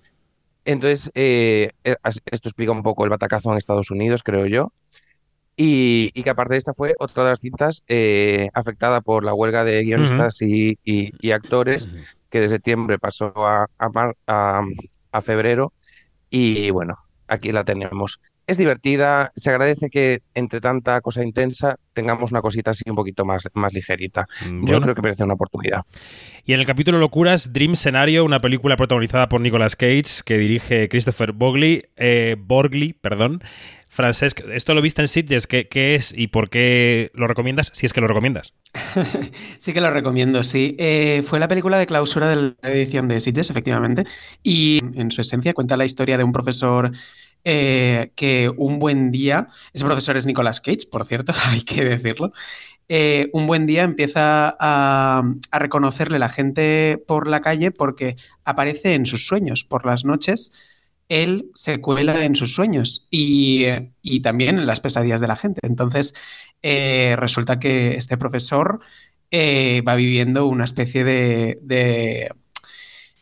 Entonces, 0.66 1.12
eh, 1.16 1.72
eh, 1.84 1.96
esto 2.26 2.50
explica 2.50 2.72
un 2.72 2.84
poco 2.84 3.04
el 3.04 3.10
batacazo 3.12 3.52
en 3.52 3.58
Estados 3.58 3.92
Unidos, 3.92 4.24
creo 4.24 4.46
yo. 4.48 4.74
Y, 5.58 6.12
y 6.14 6.24
que 6.24 6.30
aparte 6.32 6.54
de 6.56 6.58
esta 6.60 6.74
fue 6.74 6.96
otra 7.00 7.24
de 7.26 7.30
las 7.32 7.40
cintas 7.40 7.84
eh, 7.88 8.50
afectada 8.54 9.02
por 9.02 9.24
la 9.26 9.34
huelga 9.34 9.64
de 9.64 9.84
guionistas 9.84 10.42
y, 10.42 10.80
y- 10.84 11.12
y 11.20 11.32
actores, 11.32 11.90
que 12.30 12.40
de 12.40 12.48
septiembre 12.50 12.98
pasó 13.00 13.34
a, 13.46 13.68
a, 13.78 13.90
mar- 13.90 14.16
a- 14.28 14.64
a 15.12 15.22
febrero. 15.22 15.74
Y 16.32 16.72
bueno, 16.72 16.98
aquí 17.28 17.52
la 17.52 17.64
tenemos. 17.64 18.20
Es 18.48 18.58
divertida, 18.58 19.32
se 19.36 19.50
agradece 19.52 19.90
que 19.90 20.24
entre 20.34 20.60
tanta 20.60 21.00
cosa 21.02 21.24
intensa 21.24 21.78
tengamos 21.94 22.32
una 22.32 22.42
cosita 22.42 22.72
así 22.72 22.84
un 22.90 22.96
poquito 22.96 23.24
más, 23.24 23.48
más 23.54 23.72
ligerita. 23.74 24.26
Yo 24.44 24.52
Bueno. 24.54 24.82
creo 24.82 24.96
que 24.96 25.02
merece 25.04 25.24
una 25.24 25.36
oportunidad. 25.36 25.84
Y 26.44 26.54
en 26.54 26.60
el 26.60 26.66
capítulo 26.66 26.98
Locuras, 26.98 27.54
Dream 27.54 27.76
Scenario, 27.76 28.26
una 28.26 28.42
película 28.42 28.76
protagonizada 28.76 29.30
por 29.30 29.40
Nicolas 29.42 29.76
Cage 29.76 30.24
que 30.26 30.38
dirige 30.40 30.90
Christopher 30.90 31.32
Bogley, 31.34 31.84
eh, 31.98 32.36
Borgley, 32.40 32.94
perdón. 32.94 33.42
Francesc, 33.92 34.40
esto 34.54 34.74
lo 34.74 34.82
viste 34.82 35.02
en 35.02 35.10
Sitges, 35.10 35.48
¿qué, 35.48 35.68
¿qué, 35.68 35.96
es 35.96 36.14
y 36.16 36.28
por 36.28 36.50
qué 36.50 37.12
lo 37.14 37.28
recomiendas? 37.28 37.72
Si 37.74 37.86
es 37.86 37.92
que 37.92 38.00
lo 38.00 38.08
recomiendas. 38.08 38.54
sí 39.58 39.74
que 39.74 39.82
lo 39.82 39.92
recomiendo, 39.92 40.44
sí. 40.44 40.78
Eh, 40.80 41.24
fue 41.28 41.42
la 41.42 41.50
película 41.50 41.78
de 41.78 41.88
clausura 41.88 42.30
de 42.30 42.56
la 42.62 42.70
edición 42.70 43.10
de 43.10 43.20
Sitges, 43.20 43.50
efectivamente, 43.50 44.06
y 44.42 44.80
en 44.96 45.12
su 45.12 45.20
esencia 45.20 45.52
cuenta 45.54 45.76
la 45.76 45.84
historia 45.84 46.18
de 46.18 46.24
un 46.24 46.32
profesor 46.32 46.92
eh, 47.44 48.14
que 48.16 48.50
un 48.56 48.80
buen 48.80 49.12
día, 49.12 49.50
ese 49.74 49.84
profesor 49.84 50.16
es 50.16 50.26
Nicolas 50.26 50.62
Cage, 50.62 50.88
por 50.90 51.06
cierto, 51.06 51.34
hay 51.50 51.64
que 51.64 51.84
decirlo, 51.84 52.32
eh, 52.88 53.30
un 53.34 53.46
buen 53.46 53.68
día 53.68 53.84
empieza 53.84 54.56
a, 54.58 55.22
a, 55.52 55.60
reconocerle 55.60 56.18
la 56.18 56.30
gente 56.30 56.98
por 57.08 57.28
la 57.28 57.42
calle 57.42 57.72
porque 57.72 58.16
aparece 58.46 58.94
en 58.94 59.06
sus 59.06 59.28
sueños 59.28 59.66
por 59.66 59.86
las 59.86 60.06
noches 60.06 60.54
él 61.12 61.52
se 61.56 61.82
cuela 61.82 62.24
en 62.24 62.38
sus 62.38 62.56
sueños 62.56 63.10
y, 63.12 63.66
y 64.02 64.22
también 64.22 64.58
en 64.58 64.66
las 64.66 64.80
pesadillas 64.80 65.20
de 65.20 65.28
la 65.28 65.36
gente. 65.36 65.60
Entonces, 65.62 66.14
eh, 66.64 67.16
resulta 67.18 67.60
que 67.60 67.96
este 67.96 68.18
profesor 68.18 68.80
eh, 69.30 69.82
va 69.86 69.96
viviendo 69.96 70.46
una 70.46 70.64
especie 70.64 71.04
de, 71.04 71.60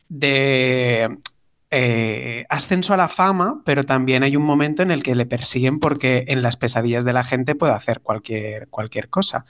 de, 0.07 1.17
eh, 1.71 2.45
ascenso 2.49 2.93
a 2.93 2.97
la 2.97 3.09
fama, 3.09 3.63
pero 3.65 3.83
también 3.83 4.21
hay 4.21 4.35
un 4.35 4.43
momento 4.43 4.83
en 4.83 4.91
el 4.91 5.01
que 5.01 5.15
le 5.15 5.25
persiguen 5.25 5.79
porque 5.79 6.25
en 6.27 6.43
las 6.43 6.57
pesadillas 6.57 7.05
de 7.05 7.13
la 7.13 7.23
gente 7.23 7.55
puede 7.55 7.73
hacer 7.73 8.01
cualquier, 8.01 8.67
cualquier 8.69 9.09
cosa. 9.09 9.45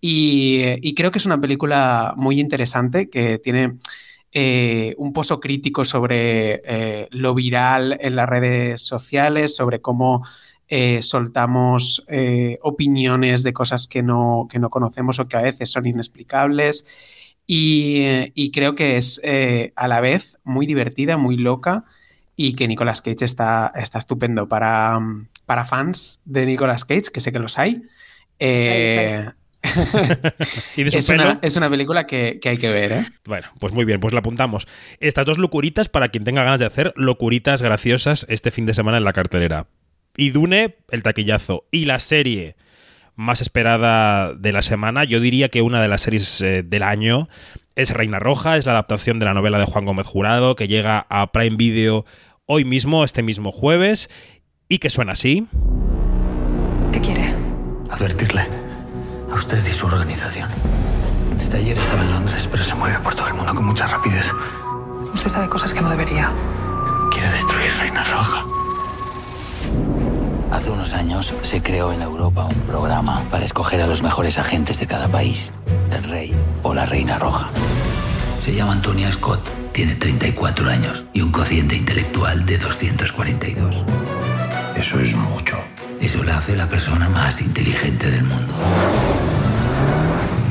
Y 0.00 0.94
creo 0.94 1.10
que 1.10 1.18
es 1.18 1.26
una 1.26 1.40
película 1.40 2.12
muy 2.16 2.38
interesante 2.38 3.08
que 3.08 3.38
tiene 3.38 3.78
eh, 4.34 4.94
un 4.98 5.12
pozo 5.12 5.40
crítico 5.40 5.84
sobre 5.84 6.60
eh, 6.66 7.08
lo 7.12 7.34
viral 7.34 7.96
en 8.00 8.16
las 8.16 8.28
redes 8.28 8.82
sociales, 8.82 9.56
sobre 9.56 9.80
cómo 9.80 10.26
eh, 10.68 11.02
soltamos 11.02 12.04
opiniones 12.62 13.42
de 13.42 13.52
cosas 13.52 13.86
que 13.88 14.02
no, 14.02 14.48
que 14.50 14.58
no, 14.58 14.70
conocemos 14.70 15.18
o 15.18 15.28
que 15.28 15.36
a 15.36 15.42
veces 15.42 15.70
son 15.70 15.86
inexplicables. 15.86 16.86
Y, 17.46 18.02
y 18.34 18.50
creo 18.50 18.74
que 18.74 18.96
es 18.96 19.20
a 19.76 19.88
la 19.88 20.00
vez 20.00 20.38
muy 20.44 20.66
divertida, 20.66 21.16
muy 21.16 21.36
loca 21.36 21.84
y 22.36 22.54
que 22.54 22.68
Nicolas 22.68 23.00
Cage 23.00 23.24
está, 23.24 23.72
está 23.74 23.98
estupendo 23.98 24.48
para, 24.48 24.98
para 25.46 25.64
fans 25.64 26.20
de 26.24 26.46
Nicolas 26.46 26.84
Cage, 26.84 27.10
que 27.12 27.20
sé 27.20 27.32
que 27.32 27.38
los 27.38 27.58
hay. 27.58 27.82
Eh, 28.38 28.44
¿Y 28.50 29.24
de 29.24 29.32
su 29.32 29.43
es, 30.76 31.06
pelo? 31.06 31.22
una, 31.24 31.38
es, 31.42 31.56
una, 31.56 31.70
película 31.70 32.06
que, 32.06 32.38
que, 32.40 32.50
hay 32.50 32.58
que 32.58 32.70
ver, 32.70 32.92
¿eh? 32.92 33.04
Bueno, 33.24 33.48
pues 33.58 33.72
muy 33.72 33.84
bien, 33.84 34.00
pues 34.00 34.12
la 34.12 34.20
apuntamos. 34.20 34.66
Estas 35.00 35.26
dos 35.26 35.38
locuritas 35.38 35.88
para 35.88 36.08
quien 36.08 36.24
tenga 36.24 36.44
ganas 36.44 36.60
de 36.60 36.66
hacer 36.66 36.92
locuritas 36.96 37.62
graciosas 37.62 38.26
este 38.28 38.50
fin 38.50 38.66
de 38.66 38.74
semana 38.74 38.98
en 38.98 39.04
la 39.04 39.12
cartelera. 39.12 39.66
Y 40.16 40.30
Dune, 40.30 40.76
el 40.90 41.02
taquillazo. 41.02 41.64
Y 41.70 41.86
la 41.86 41.98
serie 41.98 42.56
más 43.16 43.40
esperada 43.40 44.34
de 44.34 44.52
la 44.52 44.62
semana, 44.62 45.04
yo 45.04 45.20
diría 45.20 45.48
que 45.48 45.62
una 45.62 45.80
de 45.80 45.88
las 45.88 46.02
series 46.02 46.40
eh, 46.40 46.62
del 46.62 46.82
año 46.82 47.28
es 47.76 47.90
Reina 47.90 48.18
Roja, 48.18 48.56
es 48.56 48.66
la 48.66 48.72
adaptación 48.72 49.18
de 49.18 49.24
la 49.24 49.34
novela 49.34 49.58
de 49.58 49.64
Juan 49.64 49.84
Gómez 49.84 50.06
Jurado, 50.06 50.56
que 50.56 50.68
llega 50.68 51.06
a 51.08 51.32
Prime 51.32 51.56
Video 51.56 52.04
hoy 52.46 52.64
mismo, 52.64 53.04
este 53.04 53.22
mismo 53.22 53.50
jueves, 53.50 54.10
y 54.68 54.78
que 54.78 54.90
suena 54.90 55.12
así. 55.12 55.46
¿Qué 56.92 57.00
quiere? 57.00 57.32
Advertirle 57.90 58.63
a 59.34 59.36
usted 59.36 59.66
y 59.66 59.72
su 59.72 59.86
organización. 59.86 60.48
Desde 61.36 61.58
ayer 61.58 61.76
estaba 61.76 62.02
en 62.02 62.10
Londres, 62.12 62.48
pero 62.50 62.62
se 62.62 62.74
mueve 62.74 62.98
por 63.00 63.14
todo 63.14 63.26
el 63.28 63.34
mundo 63.34 63.54
con 63.54 63.64
mucha 63.64 63.86
rapidez. 63.86 64.32
Usted 65.12 65.28
sabe 65.28 65.48
cosas 65.48 65.72
que 65.72 65.80
no 65.80 65.90
debería. 65.90 66.30
Quiere 67.10 67.30
destruir 67.30 67.70
Reina 67.78 68.04
Roja. 68.04 68.44
Hace 70.52 70.70
unos 70.70 70.92
años 70.92 71.34
se 71.42 71.60
creó 71.60 71.92
en 71.92 72.02
Europa 72.02 72.44
un 72.44 72.60
programa 72.60 73.24
para 73.30 73.44
escoger 73.44 73.82
a 73.82 73.88
los 73.88 74.02
mejores 74.02 74.38
agentes 74.38 74.78
de 74.78 74.86
cada 74.86 75.08
país, 75.08 75.50
el 75.90 76.04
rey 76.04 76.34
o 76.62 76.72
la 76.72 76.86
reina 76.86 77.18
roja. 77.18 77.48
Se 78.38 78.54
llama 78.54 78.72
Antonia 78.72 79.10
Scott, 79.10 79.40
tiene 79.72 79.96
34 79.96 80.70
años 80.70 81.04
y 81.12 81.22
un 81.22 81.32
cociente 81.32 81.74
intelectual 81.74 82.46
de 82.46 82.58
242. 82.58 83.84
Eso 84.76 85.00
es 85.00 85.14
mucho. 85.16 85.56
Eso 86.04 86.22
la 86.22 86.36
hace 86.36 86.54
la 86.54 86.68
persona 86.68 87.08
más 87.08 87.40
inteligente 87.40 88.10
del 88.10 88.24
mundo. 88.24 88.52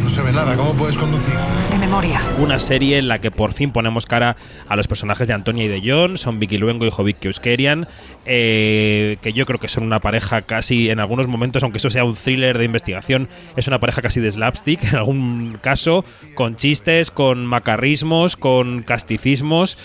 No 0.01 0.09
se 0.09 0.23
ve 0.23 0.31
nada, 0.31 0.55
¿cómo 0.55 0.73
puedes 0.73 0.97
conducir? 0.97 1.35
De 1.69 1.77
memoria. 1.77 2.21
Una 2.39 2.57
serie 2.57 2.97
en 2.97 3.07
la 3.07 3.19
que 3.19 3.29
por 3.29 3.53
fin 3.53 3.71
ponemos 3.71 4.07
cara 4.07 4.35
a 4.67 4.75
los 4.75 4.87
personajes 4.87 5.27
de 5.27 5.35
Antonia 5.35 5.65
y 5.65 5.67
de 5.67 5.83
John, 5.85 6.17
son 6.17 6.39
Vicky 6.39 6.57
Luengo 6.57 6.87
y 6.87 6.89
Jovic 6.89 7.23
Euskerian, 7.23 7.87
eh, 8.25 9.17
que 9.21 9.33
yo 9.33 9.45
creo 9.45 9.59
que 9.59 9.67
son 9.67 9.83
una 9.83 9.99
pareja 9.99 10.41
casi, 10.41 10.89
en 10.89 10.99
algunos 10.99 11.27
momentos, 11.27 11.61
aunque 11.61 11.77
eso 11.77 11.91
sea 11.91 12.03
un 12.03 12.15
thriller 12.15 12.57
de 12.57 12.65
investigación, 12.65 13.29
es 13.55 13.67
una 13.67 13.79
pareja 13.79 14.01
casi 14.01 14.21
de 14.21 14.31
slapstick, 14.31 14.83
en 14.91 14.95
algún 14.95 15.59
caso, 15.61 16.03
con 16.33 16.55
chistes, 16.55 17.11
con 17.11 17.45
macarrismos, 17.45 18.37
con 18.37 18.81
casticismos 18.81 19.77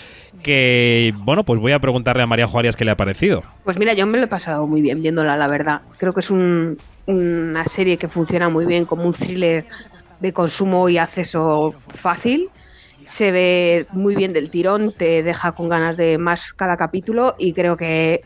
que, 0.43 1.13
bueno, 1.17 1.43
pues 1.43 1.59
voy 1.59 1.71
a 1.71 1.79
preguntarle 1.79 2.23
a 2.23 2.27
María 2.27 2.47
Juárez 2.47 2.75
qué 2.75 2.85
le 2.85 2.91
ha 2.91 2.97
parecido. 2.97 3.43
Pues 3.63 3.77
mira, 3.77 3.93
yo 3.93 4.05
me 4.07 4.17
lo 4.17 4.25
he 4.25 4.27
pasado 4.27 4.67
muy 4.67 4.81
bien 4.81 5.01
viéndola, 5.01 5.35
la 5.35 5.47
verdad. 5.47 5.81
Creo 5.97 6.13
que 6.13 6.19
es 6.21 6.29
un, 6.29 6.77
una 7.05 7.65
serie 7.65 7.97
que 7.97 8.07
funciona 8.07 8.49
muy 8.49 8.65
bien 8.65 8.85
como 8.85 9.03
un 9.03 9.13
thriller 9.13 9.65
de 10.19 10.33
consumo 10.33 10.89
y 10.89 10.97
acceso 10.97 11.73
fácil. 11.87 12.49
Se 13.03 13.31
ve 13.31 13.87
muy 13.91 14.15
bien 14.15 14.33
del 14.33 14.51
tirón, 14.51 14.91
te 14.91 15.23
deja 15.23 15.53
con 15.53 15.69
ganas 15.69 15.97
de 15.97 16.17
más 16.17 16.53
cada 16.53 16.77
capítulo 16.77 17.35
y 17.39 17.53
creo 17.53 17.75
que 17.75 18.21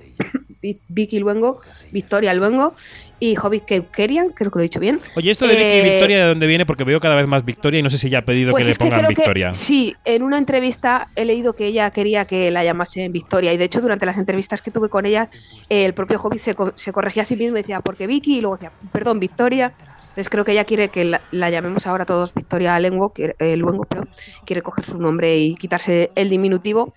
Vicky 0.90 1.20
Luengo, 1.20 1.62
Victoria 1.92 2.34
Luengo 2.34 2.74
y 3.24 3.36
Jovic 3.36 3.64
Keukerian, 3.64 4.32
creo 4.32 4.52
que 4.52 4.60
lo 4.60 4.62
he 4.62 4.64
dicho 4.64 4.82
bien. 4.82 5.00
Oye, 5.16 5.32
esto 5.32 5.48
de 5.48 5.56
Vicky 5.56 5.64
eh, 5.64 5.80
y 5.80 5.90
Victoria, 5.92 6.18
¿de 6.24 6.28
dónde 6.28 6.46
viene? 6.46 6.66
Porque 6.66 6.84
veo 6.84 7.00
cada 7.00 7.16
vez 7.16 7.26
más 7.26 7.46
Victoria 7.46 7.80
y 7.80 7.82
no 7.82 7.90
sé 7.90 7.98
si 7.98 8.10
ya 8.10 8.18
ha 8.18 8.26
pedido 8.26 8.52
pues 8.52 8.66
que 8.66 8.72
le 8.72 8.76
pongan 8.78 9.04
que 9.04 9.16
Victoria. 9.16 9.50
Que, 9.52 9.56
sí, 9.56 9.96
en 10.04 10.24
una 10.24 10.38
entrevista 10.38 11.08
he 11.16 11.24
leído 11.24 11.54
que 11.54 11.68
ella 11.68 11.90
quería 11.92 12.26
que 12.26 12.52
la 12.52 12.66
llamasen 12.66 13.14
Victoria 13.14 13.54
y 13.54 13.58
de 13.58 13.64
hecho 13.64 13.80
durante 13.80 14.06
las 14.06 14.18
entrevistas 14.18 14.62
que 14.62 14.72
tuve 14.72 14.90
con 14.90 15.06
ella, 15.06 15.30
eh, 15.70 15.86
el 15.86 15.94
propio 15.94 16.20
Jovic 16.20 16.42
se, 16.42 16.54
se, 16.76 16.92
corregía 16.92 17.24
a 17.24 17.26
sí 17.26 17.38
mismo 17.38 17.56
y 17.58 17.62
decía, 17.62 17.80
porque 17.80 18.08
Vicky, 18.08 18.40
y 18.40 18.42
luego 18.42 18.58
decía, 18.58 18.74
perdón, 18.92 19.22
Victoria. 19.22 19.72
Entonces 20.02 20.30
creo 20.30 20.44
que 20.44 20.52
ella 20.52 20.66
quiere 20.66 20.90
que 20.90 21.06
la, 21.06 21.22
la 21.32 21.50
llamemos 21.50 21.88
ahora 21.88 22.04
todos 22.04 22.34
Victoria 22.34 22.78
Luengo, 22.82 23.14
que, 23.14 23.38
eh, 23.40 23.56
Luengo 23.56 23.86
pero 23.86 24.06
quiere 24.46 24.62
coger 24.62 24.84
su 24.84 24.98
nombre 24.98 25.38
y 25.38 25.56
quitarse 25.56 26.12
el 26.16 26.30
diminutivo 26.30 26.94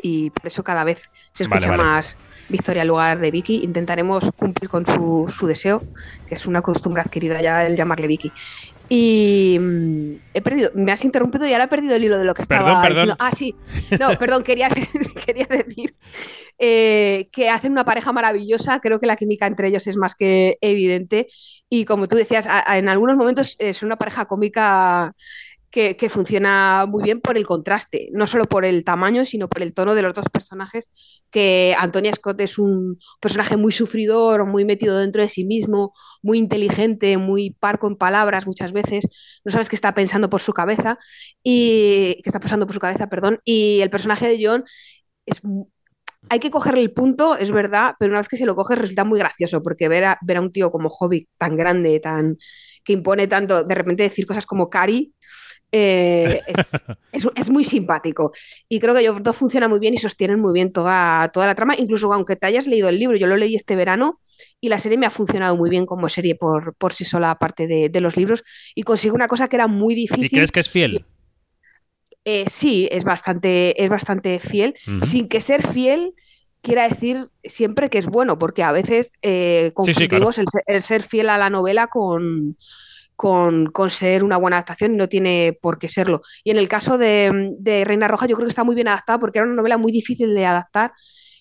y 0.00 0.30
por 0.30 0.46
eso 0.46 0.62
cada 0.62 0.84
vez 0.84 1.10
se 1.32 1.42
escucha 1.42 1.70
Vale, 1.70 1.82
vale. 1.82 1.90
más 1.90 2.18
Victoria 2.48 2.82
en 2.82 2.88
lugar 2.88 3.18
de 3.18 3.30
Vicky. 3.30 3.62
Intentaremos 3.64 4.30
cumplir 4.36 4.68
con 4.68 4.86
su, 4.86 5.32
su, 5.34 5.46
deseo, 5.46 5.82
que 6.26 6.34
es 6.34 6.46
una 6.46 6.62
costumbre 6.62 7.02
adquirida 7.02 7.40
ya 7.40 7.66
el 7.66 7.76
llamarle 7.76 8.06
Vicky. 8.06 8.32
Y 8.88 9.56
mmm, 9.58 10.14
he 10.34 10.42
perdido, 10.42 10.70
me 10.74 10.92
has 10.92 11.04
interrumpido 11.04 11.46
y 11.46 11.52
ahora 11.52 11.64
he 11.64 11.68
perdido 11.68 11.96
el 11.96 12.04
hilo 12.04 12.18
de 12.18 12.24
lo 12.24 12.34
que 12.34 12.42
estaba 12.42 12.82
perdón. 12.82 12.88
diciendo. 12.90 13.16
Ah, 13.18 13.30
sí, 13.32 13.54
no, 13.98 14.18
perdón, 14.18 14.42
quería, 14.42 14.68
quería 15.26 15.46
decir 15.46 15.96
eh, 16.58 17.28
que 17.32 17.48
hacen 17.48 17.72
una 17.72 17.84
pareja 17.84 18.12
maravillosa. 18.12 18.80
Creo 18.80 19.00
que 19.00 19.06
la 19.06 19.16
química 19.16 19.46
entre 19.46 19.68
ellos 19.68 19.86
es 19.86 19.96
más 19.96 20.14
que 20.14 20.58
evidente. 20.60 21.26
Y 21.70 21.86
como 21.86 22.06
tú 22.06 22.16
decías, 22.16 22.46
a, 22.46 22.70
a, 22.70 22.78
en 22.78 22.88
algunos 22.88 23.16
momentos 23.16 23.56
es 23.58 23.82
una 23.82 23.96
pareja 23.96 24.26
cómica 24.26 25.14
que, 25.74 25.96
que, 25.96 26.08
funciona 26.08 26.86
muy 26.88 27.02
bien 27.02 27.20
por 27.20 27.36
el 27.36 27.44
contraste, 27.44 28.08
no 28.12 28.28
solo 28.28 28.44
por 28.44 28.64
el 28.64 28.84
tamaño, 28.84 29.24
sino 29.24 29.48
por 29.48 29.60
el 29.60 29.74
tono 29.74 29.96
de 29.96 30.02
los 30.02 30.14
dos 30.14 30.26
personajes, 30.32 30.88
que 31.32 31.74
Antonia 31.76 32.12
Scott 32.14 32.40
es 32.42 32.58
un 32.60 32.96
personaje 33.20 33.56
muy 33.56 33.72
sufridor, 33.72 34.46
muy 34.46 34.64
metido 34.64 34.96
dentro 35.00 35.20
de 35.20 35.28
sí 35.28 35.44
mismo, 35.44 35.92
muy 36.22 36.38
inteligente, 36.38 37.18
muy 37.18 37.50
parco 37.58 37.88
en 37.88 37.96
palabras 37.96 38.46
muchas 38.46 38.70
veces, 38.72 39.04
no 39.44 39.50
sabes 39.50 39.68
qué 39.68 39.74
está 39.74 39.94
pensando 39.94 40.30
por 40.30 40.40
su 40.40 40.52
cabeza, 40.52 40.96
y 41.42 42.20
qué 42.22 42.30
está 42.30 42.38
pasando 42.38 42.66
por 42.66 42.74
su 42.74 42.80
cabeza, 42.80 43.08
perdón, 43.08 43.40
y 43.44 43.80
el 43.80 43.90
personaje 43.90 44.28
de 44.28 44.46
John 44.46 44.62
es 45.26 45.40
hay 46.28 46.38
que 46.38 46.50
cogerle 46.50 46.80
el 46.82 46.92
punto, 46.92 47.36
es 47.36 47.50
verdad, 47.50 47.94
pero 47.98 48.10
una 48.10 48.20
vez 48.20 48.28
que 48.28 48.36
se 48.36 48.46
lo 48.46 48.54
coges 48.54 48.78
resulta 48.78 49.04
muy 49.04 49.18
gracioso, 49.18 49.62
porque 49.62 49.88
ver 49.88 50.04
a, 50.04 50.18
ver 50.22 50.36
a 50.38 50.40
un 50.40 50.52
tío 50.52 50.70
como 50.70 50.88
Hobbit 50.88 51.28
tan 51.36 51.56
grande, 51.56 52.00
tan 52.00 52.38
que 52.84 52.92
impone 52.92 53.26
tanto, 53.26 53.64
de 53.64 53.74
repente 53.74 54.04
decir 54.04 54.26
cosas 54.26 54.46
como 54.46 54.70
Cari, 54.70 55.14
eh, 55.76 56.40
es, 56.46 56.84
es, 57.10 57.26
es, 57.34 57.50
muy 57.50 57.64
simpático. 57.64 58.32
Y 58.68 58.78
creo 58.78 58.94
que 58.94 59.00
ellos 59.00 59.20
dos 59.20 59.34
funcionan 59.34 59.70
muy 59.70 59.80
bien 59.80 59.92
y 59.92 59.96
sostienen 59.96 60.38
muy 60.38 60.52
bien 60.54 60.72
toda, 60.72 61.28
toda 61.32 61.46
la 61.46 61.56
trama, 61.56 61.74
incluso 61.76 62.12
aunque 62.12 62.36
te 62.36 62.46
hayas 62.46 62.68
leído 62.68 62.88
el 62.88 63.00
libro, 63.00 63.16
yo 63.16 63.26
lo 63.26 63.36
leí 63.36 63.56
este 63.56 63.74
verano 63.74 64.20
y 64.60 64.68
la 64.68 64.78
serie 64.78 64.96
me 64.96 65.06
ha 65.06 65.10
funcionado 65.10 65.56
muy 65.56 65.70
bien 65.70 65.84
como 65.84 66.08
serie 66.08 66.36
por, 66.36 66.74
por 66.76 66.92
sí 66.92 67.04
sola, 67.04 67.32
aparte 67.32 67.66
de, 67.66 67.88
de 67.88 68.00
los 68.00 68.16
libros, 68.16 68.44
y 68.76 68.84
consigo 68.84 69.16
una 69.16 69.26
cosa 69.26 69.48
que 69.48 69.56
era 69.56 69.66
muy 69.66 69.96
difícil. 69.96 70.26
¿Y 70.26 70.28
crees 70.28 70.52
que 70.52 70.60
es 70.60 70.70
fiel? 70.70 71.04
Eh, 72.24 72.44
sí, 72.48 72.88
es 72.92 73.02
bastante, 73.02 73.82
es 73.82 73.90
bastante 73.90 74.38
fiel, 74.38 74.74
uh 74.86 74.90
-huh. 74.90 75.04
sin 75.04 75.28
que 75.28 75.40
ser 75.40 75.66
fiel 75.66 76.14
quiera 76.62 76.88
decir 76.88 77.26
siempre 77.42 77.90
que 77.90 77.98
es 77.98 78.06
bueno, 78.06 78.38
porque 78.38 78.62
a 78.62 78.72
veces 78.72 79.12
eh, 79.22 79.72
confundimos 79.74 80.36
sí, 80.36 80.42
sí, 80.42 80.46
claro. 80.46 80.62
el, 80.66 80.76
el, 80.76 80.82
ser 80.82 81.02
fiel 81.02 81.28
a 81.28 81.36
la 81.36 81.50
novela 81.50 81.88
con, 81.88 82.56
con, 83.16 83.66
con, 83.66 83.90
ser 83.90 84.24
una 84.24 84.36
buena 84.36 84.56
adaptación 84.56 84.94
y 84.94 84.96
no 84.96 85.08
tiene 85.08 85.58
por 85.60 85.78
qué 85.78 85.88
serlo. 85.88 86.22
Y 86.42 86.50
en 86.50 86.58
el 86.58 86.68
caso 86.68 86.98
de, 86.98 87.52
de, 87.58 87.84
Reina 87.84 88.08
Roja 88.08 88.26
yo 88.26 88.34
creo 88.36 88.46
que 88.46 88.50
está 88.50 88.64
muy 88.64 88.74
bien 88.74 88.88
adaptada 88.88 89.18
porque 89.18 89.38
era 89.38 89.46
una 89.46 89.56
novela 89.56 89.78
muy 89.78 89.92
difícil 89.92 90.34
de 90.34 90.46
adaptar 90.46 90.92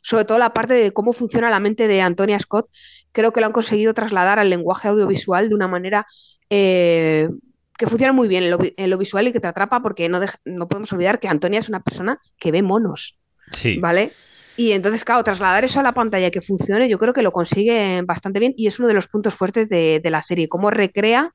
sobre 0.04 0.26
todo 0.26 0.38
la 0.38 0.54
parte 0.54 0.74
de 0.74 0.92
cómo 0.92 1.14
funciona 1.14 1.50
la 1.50 1.62
mente 1.62 1.88
de 1.88 2.02
Antonia 2.02 2.38
Scott, 2.38 2.70
creo 3.12 3.32
que 3.32 3.40
lo 3.40 3.48
han 3.48 3.54
conseguido 3.54 3.94
trasladar 3.94 4.38
al 4.38 4.50
lenguaje 4.50 4.90
audiovisual 4.90 5.48
de 5.50 5.56
una 5.56 5.68
manera 5.68 6.06
eh, 6.50 7.30
que 7.78 7.88
funciona 7.88 8.12
muy 8.12 8.28
bien 8.28 8.44
en 8.44 8.52
lo, 8.52 8.60
en 8.62 8.90
lo, 8.90 8.98
visual 8.98 9.28
y 9.28 9.32
que 9.32 9.40
te 9.40 9.48
atrapa 9.48 9.82
porque 9.82 10.10
no, 10.10 10.20
no 10.44 10.68
podemos 10.68 10.92
olvidar 10.92 11.20
que 11.20 11.30
Antonia 11.30 11.60
es 11.60 11.70
una 11.70 11.82
persona 11.82 12.20
que 12.38 12.52
ve 12.52 12.62
monos. 12.62 13.18
Sí. 13.54 13.78
¿Vale? 13.78 14.12
Y 14.58 14.74
entonces, 14.74 15.04
claro, 15.04 15.24
trasladar 15.24 15.64
eso 15.64 15.80
a 15.80 15.84
la 15.84 15.94
pantalla 15.94 16.30
que 16.30 16.42
funcione, 16.42 16.90
yo 16.90 17.00
creo 17.00 17.14
que 17.14 17.24
lo 17.24 17.32
consigue 17.32 18.02
bastante 18.04 18.40
bien 18.40 18.54
y 18.58 18.68
es 18.68 18.78
uno 18.80 18.88
de 18.90 18.94
los 18.94 19.08
puntos 19.08 19.34
fuertes 19.34 19.70
de, 19.70 20.00
de 20.04 20.10
la 20.12 20.22
serie, 20.22 20.48
cómo 20.50 20.70
recrea 20.70 21.34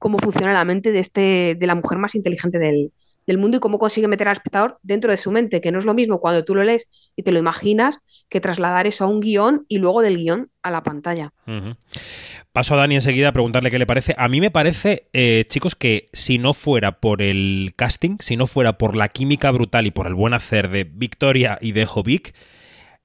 cómo 0.00 0.18
funciona 0.18 0.52
la 0.52 0.64
mente 0.64 0.90
de, 0.90 0.98
este, 0.98 1.54
de 1.54 1.66
la 1.68 1.76
mujer 1.76 1.98
más 1.98 2.16
inteligente 2.16 2.58
del, 2.58 2.90
del 3.26 3.38
mundo 3.38 3.58
y 3.58 3.60
cómo 3.60 3.78
consigue 3.78 4.08
meter 4.08 4.26
al 4.26 4.32
espectador 4.32 4.78
dentro 4.82 5.12
de 5.12 5.16
su 5.16 5.30
mente, 5.30 5.60
que 5.60 5.70
no 5.70 5.78
es 5.78 5.84
lo 5.84 5.94
mismo 5.94 6.20
cuando 6.20 6.44
tú 6.44 6.54
lo 6.56 6.64
lees 6.64 6.88
y 7.14 7.22
te 7.22 7.30
lo 7.30 7.38
imaginas 7.38 7.98
que 8.28 8.40
trasladar 8.40 8.88
eso 8.88 9.04
a 9.04 9.06
un 9.06 9.20
guion 9.20 9.66
y 9.68 9.78
luego 9.78 10.02
del 10.02 10.16
guion 10.16 10.50
a 10.62 10.70
la 10.70 10.82
pantalla. 10.82 11.32
Paso 12.52 12.74
a 12.74 12.78
Dani 12.78 12.96
enseguida 12.96 13.28
a 13.28 13.32
preguntarle 13.32 13.70
qué 13.70 13.78
le 13.78 13.86
parece. 13.86 14.14
A 14.18 14.28
mí 14.28 14.40
me 14.40 14.50
parece, 14.50 15.06
eh, 15.12 15.44
chicos, 15.48 15.76
que 15.76 16.06
si 16.12 16.38
no 16.38 16.54
fuera 16.54 16.98
por 16.98 17.22
el 17.22 17.72
casting, 17.76 18.16
si 18.18 18.36
no 18.36 18.48
fuera 18.48 18.78
por 18.78 18.96
la 18.96 19.08
química 19.08 19.50
brutal 19.52 19.86
y 19.86 19.92
por 19.92 20.06
el 20.08 20.14
buen 20.14 20.34
hacer 20.34 20.70
de 20.70 20.84
Victoria 20.84 21.58
y 21.60 21.72
de 21.72 21.86
Jovic, 21.86 22.34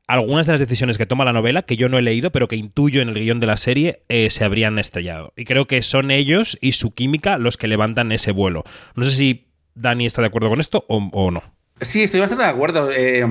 algunas 0.08 0.46
de 0.46 0.54
las 0.54 0.60
decisiones 0.60 0.98
que 0.98 1.06
toma 1.06 1.26
la 1.26 1.34
novela, 1.34 1.64
que 1.64 1.78
yo 1.78 1.90
no 1.90 1.98
he 1.98 2.02
leído, 2.02 2.32
pero 2.32 2.48
que 2.48 2.56
intuyo 2.56 3.02
en 3.02 3.10
el 3.10 3.16
guion 3.16 3.40
de 3.40 3.48
la 3.48 3.58
serie, 3.58 4.04
eh, 4.08 4.30
se 4.30 4.46
habrían 4.46 4.80
estrellado. 4.80 5.34
Y 5.36 5.46
creo 5.46 5.66
que 5.66 5.82
son 5.82 6.12
ellos 6.12 6.58
y 6.62 6.74
su 6.74 6.94
química 6.94 7.38
los 7.38 7.58
que 7.58 7.68
levantan 7.68 8.12
ese 8.12 8.32
vuelo. 8.32 8.64
No 8.96 9.06
sé 9.06 9.12
si 9.12 9.48
Dani 9.74 10.06
está 10.06 10.22
de 10.22 10.28
acuerdo 10.28 10.50
con 10.50 10.60
esto 10.60 10.86
o, 10.88 11.32
no. 11.32 11.44
Sí, 11.82 12.04
estoy 12.04 12.22
bastante 12.22 12.46
de 12.46 12.50
acuerdo. 12.50 12.90
Eh, 12.92 13.26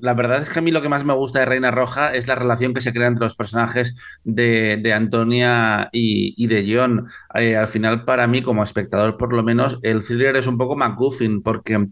la 0.00 0.14
verdad 0.14 0.42
es 0.42 0.50
que 0.50 0.60
a 0.60 0.62
mí 0.62 0.70
lo 0.70 0.82
que 0.82 0.88
más 0.88 1.04
me 1.04 1.14
gusta 1.14 1.40
de 1.40 1.46
Reina 1.46 1.72
Roja 1.72 2.14
es 2.14 2.28
la 2.28 2.36
relación 2.36 2.72
que 2.72 2.80
se 2.80 2.92
crea 2.92 3.08
entre 3.08 3.24
los 3.24 3.34
personajes 3.34 3.96
de, 4.22 4.76
de 4.76 4.92
Antonia 4.92 5.88
y, 5.90 6.34
y, 6.36 6.46
de 6.46 6.72
John. 6.72 7.06
Eh, 7.34 7.56
al 7.56 7.66
final, 7.66 8.04
para 8.04 8.28
mí, 8.28 8.40
como 8.40 8.62
espectador, 8.62 9.16
por 9.16 9.32
lo 9.32 9.42
menos, 9.42 9.80
el 9.82 10.04
thriller 10.04 10.36
es 10.36 10.46
un 10.46 10.58
poco 10.58 10.76
McGuffin, 10.76 11.42
porque 11.42 11.88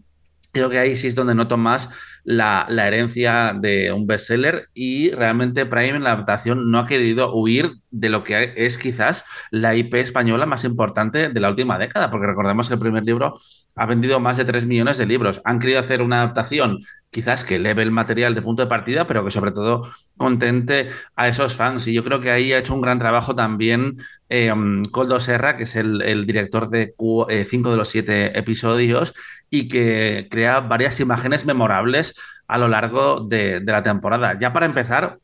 creo 0.51 0.69
que 0.69 0.79
ahí 0.79 0.95
sí 0.95 1.07
es 1.07 1.15
donde 1.15 1.35
noto 1.35 1.57
más 1.57 1.89
la, 2.23 2.65
la, 2.69 2.87
herencia 2.87 3.55
de 3.57 3.91
un 3.91 4.05
bestseller 4.05 4.67
y 4.73 5.11
realmente 5.11 5.65
Prime 5.65 5.97
en 5.97 6.03
la 6.03 6.11
adaptación 6.11 6.69
no 6.71 6.79
ha 6.79 6.85
querido 6.85 7.33
huir 7.33 7.71
de 7.89 8.09
lo 8.09 8.23
que 8.23 8.53
es 8.57 8.77
quizás 8.77 9.23
la 9.51 9.75
IP 9.75 9.95
española 9.95 10.45
más 10.45 10.63
importante 10.63 11.29
de 11.29 11.39
la 11.39 11.49
última 11.49 11.77
década, 11.77 12.11
porque 12.11 12.27
recordemos 12.27 12.67
que 12.67 12.73
el 12.73 12.79
primer 12.79 13.03
libro 13.03 13.39
ha 13.77 13.85
vendido 13.85 14.19
más 14.19 14.37
de 14.37 14.45
3 14.45 14.65
millones 14.65 14.97
de 14.97 15.05
libros. 15.05 15.41
Han 15.45 15.59
querido 15.59 15.79
hacer 15.79 16.01
una 16.01 16.17
adaptación 16.17 16.79
quizás 17.09 17.43
que 17.43 17.55
eleve 17.55 17.83
el 17.83 17.91
material 17.91 18.35
de 18.35 18.41
punto 18.41 18.61
de 18.63 18.67
partida, 18.67 19.07
pero 19.07 19.23
que 19.23 19.31
sobre 19.31 19.51
todo 19.51 19.87
contente 20.17 20.87
a 21.15 21.27
esos 21.27 21.55
fans. 21.55 21.87
Y 21.87 21.93
yo 21.93 22.03
creo 22.03 22.19
que 22.19 22.31
ahí 22.31 22.53
ha 22.53 22.59
hecho 22.59 22.73
un 22.73 22.81
gran 22.81 22.99
trabajo 22.99 23.35
también 23.35 23.97
eh, 24.29 24.53
Coldo 24.91 25.19
Serra, 25.19 25.57
que 25.57 25.63
es 25.63 25.75
el, 25.75 26.01
el 26.01 26.25
director 26.25 26.69
de 26.69 26.95
eh, 27.29 27.45
cinco 27.49 27.71
de 27.71 27.77
los 27.77 27.89
siete 27.89 28.37
episodios 28.37 29.13
y 29.49 29.67
que 29.67 30.27
crea 30.29 30.59
varias 30.59 30.99
imágenes 30.99 31.45
memorables 31.45 32.15
a 32.47 32.57
lo 32.57 32.67
largo 32.67 33.21
de, 33.21 33.59
de 33.59 33.71
la 33.71 33.83
temporada. 33.83 34.37
Ya 34.39 34.53
para 34.53 34.65
empezar, 34.65 35.19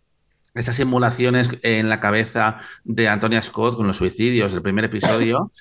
esas 0.54 0.76
simulaciones 0.76 1.50
en 1.64 1.90
la 1.90 2.00
cabeza 2.00 2.60
de 2.84 3.08
Antonia 3.08 3.42
Scott 3.42 3.76
con 3.76 3.88
los 3.88 3.98
suicidios 3.98 4.52
del 4.54 4.62
primer 4.62 4.86
episodio 4.86 5.52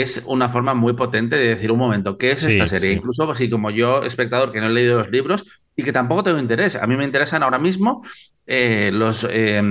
es 0.00 0.22
una 0.26 0.48
forma 0.48 0.74
muy 0.74 0.92
potente 0.94 1.36
de 1.36 1.48
decir 1.48 1.72
un 1.72 1.78
momento, 1.78 2.16
¿qué 2.18 2.32
es 2.32 2.44
Sí, 2.44 2.46
esta 2.46 2.66
serie? 2.66 2.92
sí. 2.92 2.92
Incluso 2.92 3.30
así 3.30 3.48
como 3.50 3.70
yo, 3.70 4.02
espectador 4.04 4.52
que 4.52 4.60
no 4.60 4.66
he 4.66 4.70
leído 4.70 4.98
los 4.98 5.10
libros 5.10 5.44
y 5.76 5.82
que 5.84 5.92
tampoco 5.92 6.22
tengo 6.22 6.38
interés. 6.38 6.76
A 6.76 6.86
mí 6.86 6.96
me 6.96 7.04
interesan 7.04 7.42
ahora 7.42 7.58
mismo 7.58 8.02
eh, 8.46 8.90
los 8.92 9.26
eh, 9.30 9.62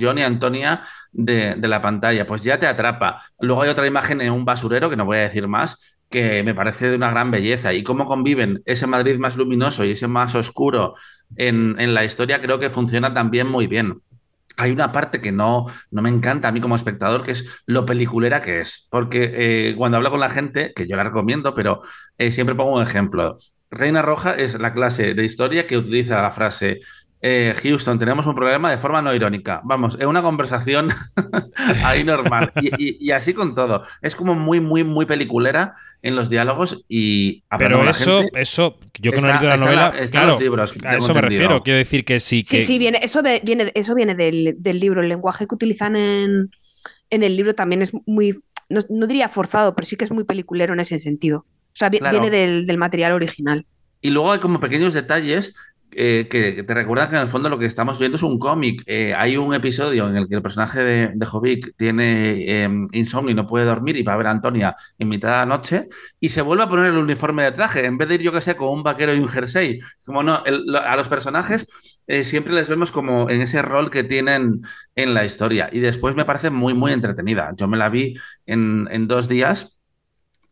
John 0.00 0.18
y 0.18 0.22
Antonia 0.22 0.82
de, 1.12 1.54
de 1.56 1.68
la 1.68 1.80
pantalla. 1.80 2.26
Pues 2.26 2.42
ya 2.42 2.58
te 2.58 2.66
atrapa. 2.66 3.22
Luego 3.40 3.62
hay 3.62 3.70
otra 3.70 3.86
imagen 3.86 4.20
en 4.20 4.32
un 4.32 4.44
basurero, 4.44 4.90
que 4.90 4.96
no 4.96 5.04
voy 5.04 5.18
a 5.18 5.20
decir 5.22 5.48
más, 5.48 5.78
que 6.10 6.42
me 6.42 6.54
parece 6.54 6.90
de 6.90 6.96
una 6.96 7.10
gran 7.10 7.30
belleza. 7.30 7.72
Y 7.72 7.82
cómo 7.82 8.04
conviven 8.06 8.62
ese 8.66 8.86
Madrid 8.86 9.18
más 9.18 9.36
luminoso 9.36 9.84
y 9.84 9.92
ese 9.92 10.08
más 10.08 10.34
oscuro 10.34 10.94
en, 11.36 11.76
en 11.80 11.94
la 11.94 12.04
historia, 12.04 12.40
creo 12.40 12.58
que 12.58 12.70
funciona 12.70 13.12
también 13.12 13.48
muy 13.48 13.66
bien 13.66 14.00
hay 14.56 14.72
una 14.72 14.92
parte 14.92 15.20
que 15.20 15.32
no, 15.32 15.66
no 15.90 16.02
me 16.02 16.08
encanta 16.08 16.48
a 16.48 16.52
mí 16.52 16.60
como 16.60 16.76
espectador, 16.76 17.22
que 17.22 17.32
es 17.32 17.62
lo 17.66 17.86
peliculera 17.86 18.42
que 18.42 18.60
es. 18.60 18.86
Porque 18.90 19.32
eh, 19.70 19.74
cuando 19.76 19.98
hablo 19.98 20.10
con 20.10 20.20
la 20.20 20.28
gente, 20.28 20.72
que 20.74 20.86
yo 20.86 20.96
la 20.96 21.04
recomiendo, 21.04 21.54
pero 21.54 21.80
eh, 22.18 22.30
siempre 22.30 22.54
pongo 22.54 22.76
un 22.76 22.82
ejemplo. 22.82 23.36
Reina 23.70 24.02
Roja 24.02 24.34
es 24.34 24.58
la 24.58 24.72
clase 24.72 25.14
de 25.14 25.24
historia 25.24 25.66
que 25.66 25.76
utiliza 25.76 26.22
la 26.22 26.30
frase 26.30 26.80
eh, 27.22 27.54
Houston, 27.62 27.98
tenemos 27.98 28.26
un 28.26 28.34
problema 28.34 28.70
de 28.70 28.78
forma 28.78 29.00
no 29.00 29.14
irónica. 29.14 29.60
Vamos, 29.64 29.96
es 29.98 30.06
una 30.06 30.22
conversación 30.22 30.90
ahí 31.84 32.04
normal. 32.04 32.52
Y, 32.60 32.68
y, 32.76 32.96
y, 33.00 33.10
así 33.10 33.32
con 33.32 33.54
todo. 33.54 33.84
Es 34.02 34.14
como 34.14 34.34
muy, 34.34 34.60
muy, 34.60 34.84
muy 34.84 35.06
peliculera 35.06 35.74
en 36.02 36.14
los 36.14 36.28
diálogos 36.28 36.84
y 36.88 37.42
Pero 37.58 37.88
eso, 37.88 38.20
gente, 38.20 38.40
eso, 38.40 38.78
yo 39.00 39.12
que 39.12 39.20
no 39.20 39.28
he 39.28 39.32
leído 39.32 39.48
la 39.48 39.56
novela, 39.56 39.94
la, 39.98 40.06
claro, 40.08 40.38
libros, 40.38 40.74
a 40.84 40.96
eso 40.96 41.14
me 41.14 41.22
refiero. 41.22 41.62
Quiero 41.62 41.78
decir 41.78 42.04
que 42.04 42.20
sí. 42.20 42.44
Que... 42.44 42.60
Sí, 42.60 42.66
sí, 42.66 42.78
viene, 42.78 43.00
eso 43.02 43.22
viene, 43.22 43.72
eso 43.74 43.94
viene 43.94 44.14
del, 44.14 44.54
del 44.58 44.78
libro. 44.78 45.00
El 45.00 45.08
lenguaje 45.08 45.46
que 45.46 45.54
utilizan 45.54 45.96
en, 45.96 46.50
en 47.10 47.22
el 47.22 47.36
libro 47.36 47.54
también 47.54 47.82
es 47.82 47.92
muy, 48.06 48.38
no, 48.68 48.80
no, 48.90 49.06
diría 49.06 49.28
forzado, 49.28 49.74
pero 49.74 49.86
sí 49.86 49.96
que 49.96 50.04
es 50.04 50.12
muy 50.12 50.24
peliculero 50.24 50.74
en 50.74 50.80
ese 50.80 50.98
sentido. 50.98 51.38
O 51.38 51.78
sea, 51.78 51.90
claro. 51.90 52.20
viene 52.20 52.36
del, 52.36 52.66
del 52.66 52.78
material 52.78 53.12
original. 53.12 53.66
Y 54.00 54.10
luego 54.10 54.32
hay 54.32 54.38
como 54.38 54.60
pequeños 54.60 54.94
detalles 54.94 55.54
eh, 55.92 56.26
que 56.30 56.62
te 56.62 56.74
recuerda 56.74 57.08
que 57.08 57.16
en 57.16 57.22
el 57.22 57.28
fondo 57.28 57.48
lo 57.48 57.58
que 57.58 57.66
estamos 57.66 57.98
viendo 57.98 58.16
es 58.16 58.22
un 58.22 58.38
cómic. 58.38 58.82
Eh, 58.86 59.14
hay 59.14 59.36
un 59.36 59.54
episodio 59.54 60.08
en 60.08 60.16
el 60.16 60.28
que 60.28 60.34
el 60.36 60.42
personaje 60.42 60.82
de, 60.82 61.10
de 61.14 61.26
Jovic 61.26 61.74
tiene 61.76 62.64
eh, 62.64 62.68
insomnio 62.92 63.32
y 63.32 63.34
no 63.34 63.46
puede 63.46 63.64
dormir 63.64 63.96
y 63.96 64.02
va 64.02 64.14
a 64.14 64.16
ver 64.16 64.26
a 64.26 64.30
Antonia 64.30 64.76
en 64.98 65.08
mitad 65.08 65.28
de 65.30 65.36
la 65.36 65.46
noche 65.46 65.88
y 66.20 66.28
se 66.28 66.42
vuelve 66.42 66.64
a 66.64 66.68
poner 66.68 66.86
el 66.86 66.98
uniforme 66.98 67.44
de 67.44 67.52
traje 67.52 67.84
en 67.86 67.98
vez 67.98 68.08
de 68.08 68.16
ir, 68.16 68.22
yo 68.22 68.32
que 68.32 68.40
sé, 68.40 68.56
con 68.56 68.68
un 68.68 68.82
vaquero 68.82 69.14
y 69.14 69.18
un 69.18 69.28
jersey. 69.28 69.80
Como 70.04 70.22
no, 70.22 70.42
a 70.44 70.96
los 70.96 71.08
personajes 71.08 71.66
eh, 72.06 72.24
siempre 72.24 72.54
les 72.54 72.68
vemos 72.68 72.92
como 72.92 73.28
en 73.30 73.42
ese 73.42 73.62
rol 73.62 73.90
que 73.90 74.04
tienen 74.04 74.60
en 74.94 75.14
la 75.14 75.24
historia 75.24 75.68
y 75.72 75.80
después 75.80 76.14
me 76.14 76.24
parece 76.24 76.50
muy, 76.50 76.74
muy 76.74 76.92
entretenida. 76.92 77.52
Yo 77.56 77.68
me 77.68 77.76
la 77.76 77.88
vi 77.88 78.16
en, 78.46 78.88
en 78.90 79.08
dos 79.08 79.28
días 79.28 79.76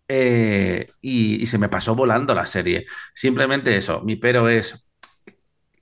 eh, 0.09 0.89
y, 1.01 1.47
se 1.47 1.59
me 1.59 1.69
pasó 1.69 1.95
volando 1.95 2.35
la 2.35 2.47
serie. 2.47 2.87
Simplemente 3.15 3.77
eso, 3.77 4.03
mi 4.03 4.17
pero 4.17 4.49
es 4.49 4.84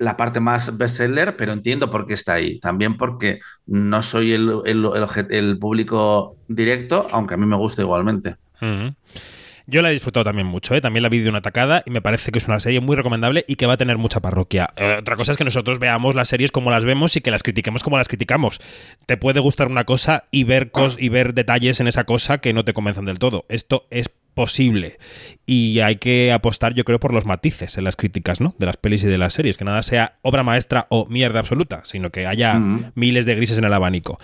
la 0.03 0.17
parte 0.17 0.41
más 0.41 0.77
bestseller, 0.77 1.37
pero 1.37 1.53
entiendo 1.53 1.91
por 1.91 2.07
qué 2.07 2.15
está 2.15 2.35
ahí. 2.35 2.59
También 2.59 2.97
porque 2.97 3.39
no 3.67 4.03
soy 4.03 4.33
el, 4.33 4.51
el, 4.65 5.59
público 5.59 6.37
directo, 6.49 7.07
aunque 7.13 7.35
a 7.35 7.37
mí 7.37 7.47
me 7.47 7.57
gusta 7.57 7.83
igualmente. 7.83 8.37
Yo 9.67 9.81
la 9.81 9.91
he 9.91 9.93
disfrutado 9.93 10.25
también 10.25 10.47
mucho, 10.47 10.75
¿eh? 10.75 10.81
también 10.81 11.05
la 11.05 11.09
vi 11.09 11.21
de 11.21 11.31
una 11.31 11.41
tacada 11.41 11.85
y 11.87 11.91
me 11.91 12.03
parece 12.03 12.33
que 12.33 12.39
es 12.39 12.49
una 12.49 12.59
serie 12.59 12.81
muy 12.81 12.97
recomendable 12.97 13.45
y 13.47 13.55
que 13.55 13.67
va 13.67 13.75
a 13.75 13.77
tener 13.77 13.97
mucha 13.97 14.21
parroquia. 14.21 14.71
Eh, 14.77 14.97
otra 14.99 15.17
cosa 15.17 15.33
es 15.33 15.39
que 15.39 15.45
nosotros 15.45 15.79
veamos 15.79 16.17
las 16.17 16.29
series 16.29 16.51
como 16.51 16.71
las 16.71 16.85
vemos 16.85 17.17
y 17.17 17.21
que 17.21 17.31
las 17.31 17.45
critiquemos 17.45 17.85
como 17.85 17.97
las 17.97 18.09
criticamos. 18.09 18.61
Te 19.07 19.17
puede 19.17 19.39
gustar 19.39 19.69
una 19.69 19.85
cosa 19.85 20.25
y 20.33 20.43
ver, 20.45 20.73
cos 20.73 20.97
y 20.99 21.09
ver 21.11 21.33
detalles 21.33 21.79
en 21.81 21.87
esa 21.87 22.05
cosa 22.05 22.39
que 22.39 22.53
no 22.53 22.65
te 22.65 22.73
convencen 22.73 23.05
del 23.05 23.21
todo. 23.21 23.45
Esto 23.49 23.87
es 23.91 24.11
posible. 24.35 24.99
Y 25.47 25.81
hay 25.81 25.97
que 25.97 26.33
apostar 26.33 26.75
yo 26.75 26.85
creo 26.85 27.01
por 27.01 27.13
los 27.13 27.27
matices 27.27 27.77
en 27.79 27.85
las 27.85 27.97
críticas 27.97 28.41
¿no? 28.41 28.55
de 28.59 28.67
las 28.67 28.77
pelis 28.77 29.05
y 29.05 29.09
de 29.09 29.19
las 29.19 29.35
series. 29.35 29.57
Que 29.57 29.65
nada 29.65 29.83
sea 29.83 30.19
obra 30.23 30.43
maestra 30.43 30.87
o 30.91 31.07
mierda 31.07 31.41
absoluta 31.41 31.83
sino 31.85 32.11
que 32.11 32.27
haya 32.27 32.55
mm 32.55 32.79
-hmm. 32.79 32.93
miles 32.95 33.27
de 33.27 33.35
grises 33.35 33.59
en 33.59 33.65
el 33.65 33.73
abanico. 33.73 34.19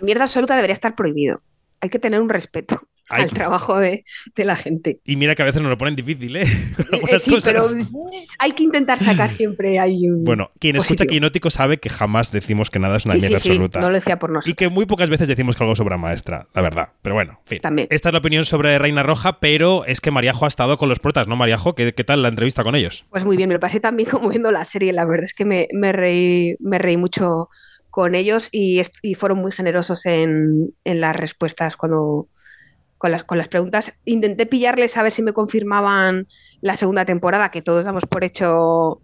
Mierda 0.00 0.24
absoluta 0.24 0.54
debería 0.54 0.74
estar 0.74 0.94
prohibido. 0.94 1.40
Hay 1.80 1.88
que 1.88 1.98
tener 1.98 2.20
un 2.20 2.28
respeto 2.28 2.82
Ay, 3.10 3.24
al 3.24 3.30
trabajo 3.30 3.78
de, 3.78 4.04
de, 4.34 4.44
la 4.44 4.56
gente. 4.56 5.00
Y 5.04 5.16
mira 5.16 5.34
que 5.34 5.42
a 5.42 5.44
veces 5.44 5.60
nos 5.60 5.70
lo 5.70 5.78
ponen 5.78 5.96
difícil, 5.96 6.36
¿eh? 6.36 6.42
eh 7.08 7.18
sí, 7.18 7.32
cosas. 7.32 7.52
pero 7.52 7.64
hay 8.38 8.52
que 8.52 8.62
intentar 8.62 8.98
sacar 8.98 9.30
siempre 9.30 9.78
ahí 9.78 10.08
un 10.08 10.24
Bueno, 10.24 10.50
quien 10.58 10.76
positivo. 10.76 10.94
escucha 10.94 11.06
Quinótico 11.06 11.50
sabe 11.50 11.78
que 11.78 11.90
jamás 11.90 12.32
decimos 12.32 12.70
que 12.70 12.78
nada 12.78 12.96
es 12.96 13.04
una 13.04 13.14
sí, 13.14 13.20
mierda 13.20 13.38
sí, 13.38 13.48
absoluta. 13.50 13.80
Sí, 13.80 13.82
no 13.82 13.88
lo 13.90 13.94
decía 13.94 14.18
por 14.18 14.30
nosotros. 14.30 14.52
Y 14.52 14.54
que 14.54 14.68
muy 14.68 14.86
pocas 14.86 15.10
veces 15.10 15.28
decimos 15.28 15.56
que 15.56 15.64
algo 15.64 15.72
es 15.72 15.80
obra 15.80 15.96
maestra, 15.96 16.46
la 16.54 16.62
verdad. 16.62 16.88
Pero 17.02 17.14
bueno, 17.14 17.40
en 17.40 17.46
fin. 17.46 17.60
También. 17.60 17.88
Esta 17.90 18.08
es 18.08 18.12
la 18.12 18.18
opinión 18.18 18.44
sobre 18.44 18.78
Reina 18.78 19.02
Roja, 19.02 19.40
pero 19.40 19.84
es 19.84 20.00
que 20.00 20.10
Mariajo 20.10 20.44
ha 20.44 20.48
estado 20.48 20.76
con 20.76 20.88
los 20.88 20.98
protas, 20.98 21.28
¿no, 21.28 21.36
Mariajo? 21.36 21.74
¿Qué, 21.74 21.92
qué 21.94 22.04
tal 22.04 22.22
la 22.22 22.28
entrevista 22.28 22.62
con 22.62 22.74
ellos? 22.74 23.04
Pues 23.10 23.24
muy 23.24 23.36
bien, 23.36 23.48
me 23.48 23.54
lo 23.54 23.60
pasé 23.60 23.80
también 23.80 24.08
como 24.08 24.28
viendo 24.28 24.50
la 24.50 24.64
serie, 24.64 24.92
la 24.92 25.04
verdad 25.04 25.24
es 25.24 25.34
que 25.34 25.44
me, 25.44 25.68
me, 25.72 25.92
reí, 25.92 26.56
me 26.60 26.78
reí 26.78 26.96
mucho 26.96 27.48
con 27.90 28.14
ellos 28.14 28.48
y, 28.52 28.80
y 29.02 29.14
fueron 29.14 29.38
muy 29.38 29.52
generosos 29.52 30.06
en, 30.06 30.72
en 30.84 31.00
las 31.00 31.16
respuestas 31.16 31.76
cuando 31.76 32.28
con 33.00 33.12
las, 33.12 33.24
con 33.24 33.38
las 33.38 33.48
preguntas. 33.48 33.94
Intenté 34.04 34.44
pillarles 34.44 34.98
a 34.98 35.02
ver 35.02 35.10
si 35.10 35.22
me 35.22 35.32
confirmaban 35.32 36.26
la 36.60 36.76
segunda 36.76 37.06
temporada, 37.06 37.50
que 37.50 37.62
todos 37.62 37.86
damos 37.86 38.04
por 38.04 38.24
hecho 38.24 39.00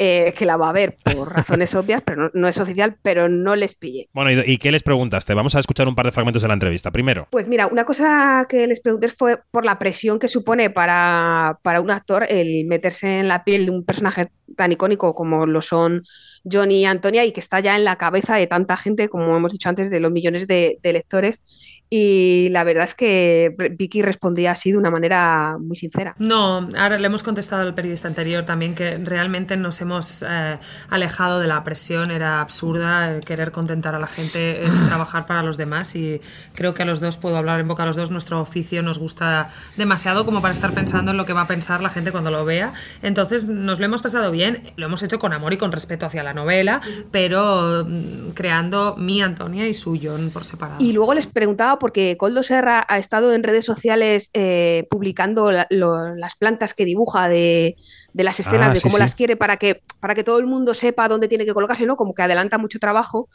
eh, 0.00 0.34
que 0.36 0.46
la 0.46 0.56
va 0.56 0.68
a 0.68 0.72
ver 0.72 0.96
por 0.96 1.32
razones 1.36 1.72
obvias, 1.76 2.02
pero 2.04 2.24
no, 2.24 2.30
no, 2.34 2.48
es 2.48 2.58
oficial, 2.58 2.96
pero 3.02 3.28
no 3.28 3.54
les 3.54 3.76
pillé. 3.76 4.08
Bueno, 4.12 4.32
¿y, 4.32 4.52
¿y, 4.52 4.58
qué 4.58 4.72
les 4.72 4.82
preguntaste? 4.82 5.32
Vamos 5.32 5.54
a 5.54 5.60
escuchar 5.60 5.86
un 5.86 5.94
par 5.94 6.06
de 6.06 6.12
fragmentos 6.12 6.42
de 6.42 6.48
la 6.48 6.54
entrevista. 6.54 6.90
Primero. 6.90 7.28
Pues 7.30 7.46
mira, 7.46 7.68
una 7.68 7.84
cosa 7.84 8.46
que 8.48 8.66
les 8.66 8.80
pregunté 8.80 9.06
fue 9.06 9.38
por 9.52 9.64
la 9.64 9.78
presión 9.78 10.18
que 10.18 10.26
supone 10.26 10.68
para, 10.70 11.60
para 11.62 11.80
un 11.80 11.92
actor 11.92 12.26
el 12.28 12.64
meterse 12.66 13.20
en 13.20 13.28
la 13.28 13.44
piel 13.44 13.66
de 13.66 13.70
un 13.70 13.84
personaje 13.84 14.28
tan 14.56 14.72
icónico 14.72 15.14
como 15.14 15.46
lo 15.46 15.62
son 15.62 16.04
Johnny 16.50 16.80
y 16.80 16.84
Antonia 16.84 17.24
y 17.24 17.32
que 17.32 17.40
está 17.40 17.60
ya 17.60 17.76
en 17.76 17.84
la 17.84 17.96
cabeza 17.96 18.36
de 18.36 18.46
tanta 18.46 18.76
gente, 18.76 19.08
como 19.08 19.36
hemos 19.36 19.52
dicho 19.52 19.68
antes, 19.68 19.90
de 19.90 20.00
los 20.00 20.12
millones 20.12 20.46
de, 20.46 20.78
de 20.82 20.92
lectores 20.92 21.42
y 21.88 22.48
la 22.50 22.64
verdad 22.64 22.84
es 22.84 22.94
que 22.94 23.54
Vicky 23.78 24.02
respondía 24.02 24.50
así 24.50 24.72
de 24.72 24.78
una 24.78 24.90
manera 24.90 25.56
muy 25.60 25.76
sincera. 25.76 26.16
No, 26.18 26.68
ahora 26.76 26.98
le 26.98 27.06
hemos 27.06 27.22
contestado 27.22 27.62
al 27.62 27.74
periodista 27.74 28.08
anterior 28.08 28.44
también 28.44 28.74
que 28.74 28.98
realmente 28.98 29.56
nos 29.56 29.80
hemos 29.80 30.24
eh, 30.28 30.58
alejado 30.90 31.38
de 31.38 31.46
la 31.46 31.62
presión, 31.62 32.10
era 32.10 32.40
absurda, 32.40 33.16
eh, 33.16 33.20
querer 33.20 33.52
contentar 33.52 33.94
a 33.94 34.00
la 34.00 34.08
gente 34.08 34.64
es 34.64 34.84
trabajar 34.86 35.26
para 35.26 35.44
los 35.44 35.56
demás 35.56 35.94
y 35.94 36.20
creo 36.54 36.74
que 36.74 36.82
a 36.82 36.86
los 36.86 36.98
dos, 36.98 37.18
puedo 37.18 37.36
hablar 37.36 37.60
en 37.60 37.68
boca 37.68 37.84
a 37.84 37.86
los 37.86 37.94
dos, 37.94 38.10
nuestro 38.10 38.40
oficio 38.40 38.82
nos 38.82 38.98
gusta 38.98 39.50
demasiado 39.76 40.24
como 40.24 40.42
para 40.42 40.52
estar 40.52 40.72
pensando 40.72 41.12
en 41.12 41.16
lo 41.16 41.24
que 41.24 41.34
va 41.34 41.42
a 41.42 41.46
pensar 41.46 41.82
la 41.82 41.90
gente 41.90 42.10
cuando 42.10 42.32
lo 42.32 42.44
vea. 42.44 42.72
Entonces 43.02 43.46
nos 43.46 43.78
lo 43.78 43.84
hemos 43.84 44.02
pasado 44.02 44.32
bien, 44.32 44.35
lo 44.76 44.86
hemos 44.86 45.02
hecho 45.02 45.18
con 45.18 45.32
amor 45.32 45.52
y 45.52 45.56
con 45.56 45.72
respeto 45.72 46.06
hacia 46.06 46.22
la 46.22 46.34
novela, 46.34 46.80
pero 47.10 47.84
mm, 47.86 48.30
creando 48.34 48.96
mi 48.96 49.22
Antonia 49.22 49.66
y 49.68 49.74
su 49.74 49.98
John 50.00 50.30
por 50.30 50.44
separado. 50.44 50.82
Y 50.82 50.92
luego 50.92 51.14
les 51.14 51.26
preguntaba 51.26 51.78
porque 51.78 52.16
Coldo 52.16 52.42
Serra 52.42 52.84
ha 52.88 52.98
estado 52.98 53.32
en 53.32 53.42
redes 53.42 53.64
sociales 53.64 54.30
eh, 54.32 54.86
publicando 54.90 55.50
la, 55.52 55.66
lo, 55.70 56.14
las 56.14 56.36
plantas 56.36 56.74
que 56.74 56.84
dibuja 56.84 57.28
de, 57.28 57.76
de 58.12 58.24
las 58.24 58.38
escenas, 58.40 58.68
Ah, 58.68 58.70
de 58.70 58.76
sí, 58.76 58.82
cómo 58.82 58.96
sí. 58.96 59.02
las 59.02 59.14
quiere, 59.14 59.36
para 59.36 59.56
que, 59.58 59.82
para 60.00 60.14
que 60.14 60.24
todo 60.24 60.38
el 60.38 60.46
mundo 60.46 60.74
sepa 60.74 61.08
dónde 61.08 61.28
tiene 61.28 61.44
que 61.44 61.54
colocarse, 61.54 61.86
¿no? 61.86 61.96
Como 61.96 62.14
que 62.14 62.22
adelanta 62.22 62.58
mucho 62.58 62.78
trabajo. 62.78 63.28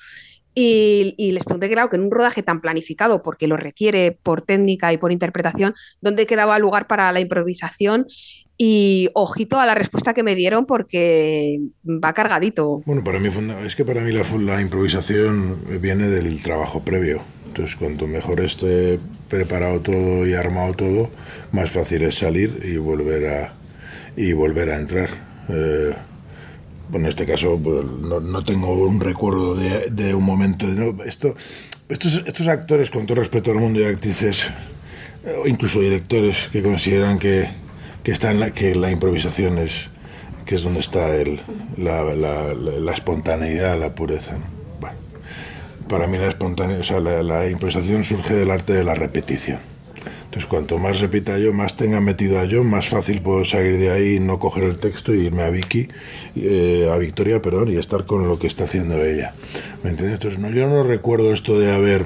Y, 0.54 1.16
y 1.18 1.32
les 1.32 1.46
pregunté, 1.46 1.70
claro, 1.70 1.90
que 1.90 1.96
en 1.96 2.04
un 2.04 2.12
rodaje 2.12 2.44
tan 2.44 2.60
planificado, 2.60 3.24
porque 3.24 3.48
lo 3.48 3.56
requiere 3.56 4.12
por 4.12 4.42
técnica 4.42 4.92
y 4.92 4.98
por 4.98 5.14
interpretación, 5.14 5.74
¿dónde 6.02 6.26
quedaba 6.26 6.60
lugar 6.60 6.88
para 6.88 7.10
la 7.14 7.22
improvisación? 7.22 8.06
Y 8.64 9.10
ojito 9.16 9.60
a 9.60 9.66
la 9.66 9.74
respuesta 9.74 10.14
que 10.14 10.22
me 10.22 10.36
dieron 10.36 10.66
porque 10.66 11.60
va 11.84 12.14
cargadito. 12.14 12.84
Bueno, 12.86 13.04
para 13.04 13.20
mí 13.20 13.28
es 13.66 13.76
que 13.76 13.84
para 13.84 14.02
mí 14.02 14.12
la, 14.12 14.22
la 14.40 14.62
improvisación 14.62 15.58
viene 15.82 16.08
del 16.08 16.40
trabajo 16.44 16.82
previo. 16.82 17.24
Entonces, 17.48 17.76
cuanto 17.76 18.06
mejor 18.06 18.40
esté 18.40 19.00
preparado 19.30 19.80
todo 19.80 20.28
y 20.28 20.36
armado 20.36 20.76
todo, 20.76 21.10
más 21.52 21.72
fácil 21.72 22.04
es 22.04 22.14
salir 22.14 22.62
y 22.64 22.78
volver 22.78 23.30
a 23.30 23.54
y 24.16 24.34
volver 24.34 24.70
a 24.70 24.78
entrar. 24.78 25.10
Eh, 25.50 25.96
en 26.94 27.06
este 27.08 27.26
caso 27.26 27.58
pues, 27.58 27.84
no, 27.84 28.20
no 28.20 28.44
tengo 28.44 28.74
un 28.74 29.00
recuerdo 29.00 29.56
de, 29.56 29.90
de 29.90 30.14
un 30.14 30.24
momento 30.24 30.68
de 30.68 30.76
no, 30.76 31.04
esto 31.04 31.34
estos, 31.90 32.22
estos 32.28 32.48
actores 32.48 32.92
con 32.92 33.08
todo 33.08 33.16
respeto 33.16 33.50
al 33.50 33.58
mundo 33.58 33.80
y 33.80 33.86
actrices 33.86 34.52
eh, 35.26 35.36
incluso 35.48 35.80
directores 35.80 36.50
que 36.52 36.62
consideran 36.62 37.18
que, 37.18 37.48
que 38.04 38.12
está 38.12 38.32
en 38.32 38.40
la, 38.40 38.52
que 38.52 38.76
la 38.76 38.92
improvisación 38.92 39.58
es 39.58 39.90
que 40.46 40.56
es 40.56 40.64
donde 40.64 40.80
está 40.80 41.16
el, 41.16 41.40
la, 41.78 42.04
la- 42.16 42.54
la- 42.54 42.92
espontaneidad, 42.94 43.80
la 43.80 43.94
pureza. 43.96 44.34
¿no? 44.38 44.46
Bueno, 44.80 44.96
para 45.88 46.08
mí 46.08 46.18
la 46.18 46.28
espontaneidad, 46.28 46.82
o 46.82 46.84
sea, 46.84 47.00
la, 47.00 47.48
improvisación 47.50 48.04
surge 48.04 48.34
del 48.34 48.50
arte 48.52 48.74
de 48.74 48.84
la 48.84 48.96
repetición. 48.96 49.60
Entonces, 50.26 50.50
cuanto 50.50 50.80
más 50.80 51.02
repita 51.02 51.38
yo, 51.38 51.52
más 51.54 51.76
tenga 51.76 52.00
metido 52.00 52.40
a 52.40 52.46
yo, 52.46 52.64
más 52.64 52.88
fácil 52.88 53.22
puedo 53.22 53.44
salir 53.44 53.78
de 53.78 53.92
ahí, 53.92 54.20
no 54.20 54.40
coger 54.40 54.64
el 54.64 54.78
texto 54.78 55.14
y 55.14 55.26
irme 55.26 55.44
a 55.44 55.50
Vicky, 55.50 55.90
eh, 56.38 56.90
a 56.92 56.98
Victoria, 56.98 57.42
perdón, 57.42 57.70
y 57.70 57.76
estar 57.76 58.06
con 58.06 58.28
lo 58.28 58.40
que 58.40 58.48
está 58.48 58.64
haciendo 58.64 59.04
ella. 59.04 59.34
¿Me 59.84 59.90
entiendes? 59.90 60.16
Entonces, 60.16 60.40
no, 60.40 60.50
yo 60.50 60.68
no 60.68 60.84
recuerdo 60.84 61.34
esto 61.34 61.60
de 61.60 61.72
haber 61.74 62.06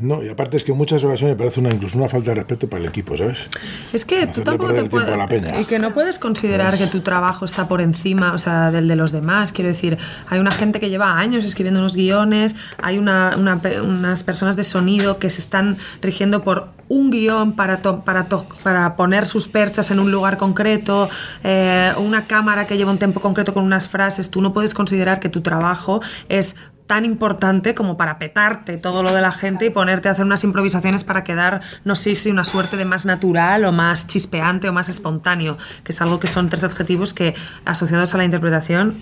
no, 0.00 0.22
y 0.22 0.28
aparte 0.28 0.56
es 0.56 0.64
que 0.64 0.72
en 0.72 0.78
muchas 0.78 1.02
ocasiones 1.04 1.36
me 1.36 1.38
parece 1.38 1.60
una, 1.60 1.70
incluso 1.70 1.98
una 1.98 2.08
falta 2.08 2.30
de 2.30 2.36
respeto 2.36 2.68
para 2.68 2.82
el 2.82 2.88
equipo, 2.88 3.16
¿sabes? 3.16 3.48
Es 3.92 4.04
que 4.04 4.26
tú 4.26 4.42
tampoco 4.42 4.68
te 4.72 4.78
tiempo 4.80 4.96
puedes. 4.98 5.16
la 5.16 5.26
peña. 5.26 5.60
Y 5.60 5.64
que 5.64 5.78
no 5.78 5.92
puedes 5.94 6.18
considerar 6.18 6.76
que 6.78 6.86
tu 6.86 7.00
trabajo 7.00 7.44
está 7.44 7.68
por 7.68 7.80
encima, 7.80 8.32
o 8.32 8.38
sea, 8.38 8.70
del 8.70 8.88
de 8.88 8.96
los 8.96 9.12
demás. 9.12 9.52
Quiero 9.52 9.68
decir, 9.68 9.98
hay 10.28 10.38
una 10.40 10.50
gente 10.50 10.80
que 10.80 10.88
lleva 10.90 11.18
años 11.18 11.44
escribiendo 11.44 11.80
unos 11.80 11.94
guiones, 11.96 12.56
hay 12.82 12.98
una- 12.98 13.36
una 13.36 13.60
unas 13.82 14.22
personas 14.24 14.56
de 14.56 14.64
sonido 14.64 15.18
que 15.18 15.30
se 15.30 15.40
están 15.40 15.76
rigiendo 16.02 16.42
por 16.42 16.68
un 16.88 17.10
guion 17.10 17.52
para, 17.52 17.82
to- 17.82 18.00
para, 18.00 18.24
to- 18.28 18.46
para 18.64 18.96
poner 18.96 19.26
sus 19.26 19.46
perchas 19.48 19.90
en 19.92 20.00
un 20.00 20.10
lugar 20.10 20.38
concreto, 20.38 21.08
eh, 21.44 21.92
una 21.98 22.24
cámara 22.26 22.66
que 22.66 22.76
lleva 22.76 22.90
un 22.90 22.98
tempo 22.98 23.20
concreto 23.20 23.54
con 23.54 23.62
unas 23.64 23.88
frases. 23.88 24.30
Tú 24.30 24.40
no 24.42 24.52
puedes 24.52 24.74
considerar 24.74 25.20
que 25.20 25.28
tu 25.28 25.40
trabajo 25.40 26.00
es 26.28 26.56
tan 26.90 27.04
importante 27.04 27.72
como 27.76 27.96
para 27.96 28.18
petarte 28.18 28.76
todo 28.76 29.04
lo 29.04 29.14
de 29.14 29.20
la 29.20 29.30
gente 29.30 29.64
y 29.64 29.70
ponerte 29.70 30.08
a 30.08 30.10
hacer 30.10 30.24
unas 30.24 30.42
improvisaciones 30.42 31.04
para 31.04 31.22
quedar, 31.22 31.60
no 31.84 31.94
sé 31.94 32.16
si 32.16 32.32
una 32.32 32.42
suerte 32.42 32.76
de 32.76 32.84
más 32.84 33.06
natural 33.06 33.64
o 33.64 33.70
más 33.70 34.08
chispeante 34.08 34.68
o 34.68 34.72
más 34.72 34.88
espontáneo, 34.88 35.56
que 35.84 35.92
es 35.92 36.02
algo 36.02 36.18
que 36.18 36.26
son 36.26 36.48
tres 36.48 36.64
adjetivos 36.64 37.14
que 37.14 37.36
asociados 37.64 38.12
a 38.16 38.18
la 38.18 38.24
interpretación... 38.24 39.00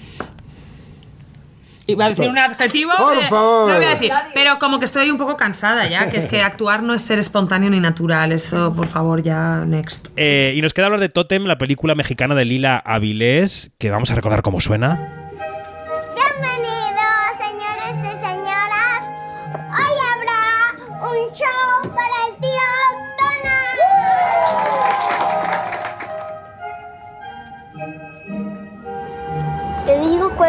Iba 1.87 2.05
a 2.05 2.09
decir 2.11 2.29
un 2.29 2.37
adjetivo, 2.37 2.93
Por 2.99 3.17
eh, 3.17 3.23
favor. 3.31 3.71
no 3.71 3.77
voy 3.77 3.87
a 3.87 3.89
decir, 3.89 4.13
pero 4.35 4.59
como 4.59 4.79
que 4.79 4.85
estoy 4.85 5.11
un 5.11 5.17
poco 5.17 5.39
cansada 5.39 5.89
ya, 5.89 6.11
que 6.11 6.19
es 6.19 6.27
que 6.27 6.41
actuar 6.43 6.83
no 6.83 6.93
es 6.93 7.01
ser 7.01 7.19
espontáneo 7.19 7.71
ni 7.71 7.81
natural, 7.81 8.33
eso 8.33 8.75
por 8.75 8.89
favor 8.89 9.23
ya, 9.23 9.65
next. 9.67 10.09
Eh, 10.17 10.53
y 10.55 10.61
nos 10.61 10.75
queda 10.75 10.85
hablar 10.85 11.01
de 11.01 11.09
Totem, 11.09 11.47
la 11.47 11.57
película 11.57 11.95
mexicana 11.95 12.35
de 12.35 12.45
Lila 12.45 12.77
Avilés, 12.77 13.73
que 13.79 13.91
vamos 13.91 14.11
a 14.11 14.15
recordar 14.15 14.43
cómo 14.43 14.61
suena. 14.61 15.28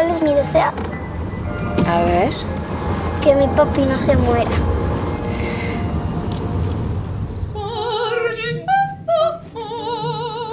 Cuál 0.00 0.16
es 0.16 0.22
mi 0.22 0.32
deseo. 0.32 0.72
A 1.86 2.04
ver. 2.04 2.32
Que 3.22 3.34
mi 3.34 3.46
papi 3.48 3.82
no 3.82 3.98
se 4.00 4.16
muera. 4.16 4.50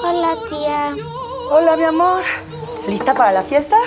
Hola, 0.04 0.36
tía. 0.50 0.96
Hola, 1.50 1.78
mi 1.78 1.84
amor. 1.84 2.22
¿Lista 2.90 3.14
para 3.14 3.32
la 3.32 3.44
fiesta? 3.44 3.78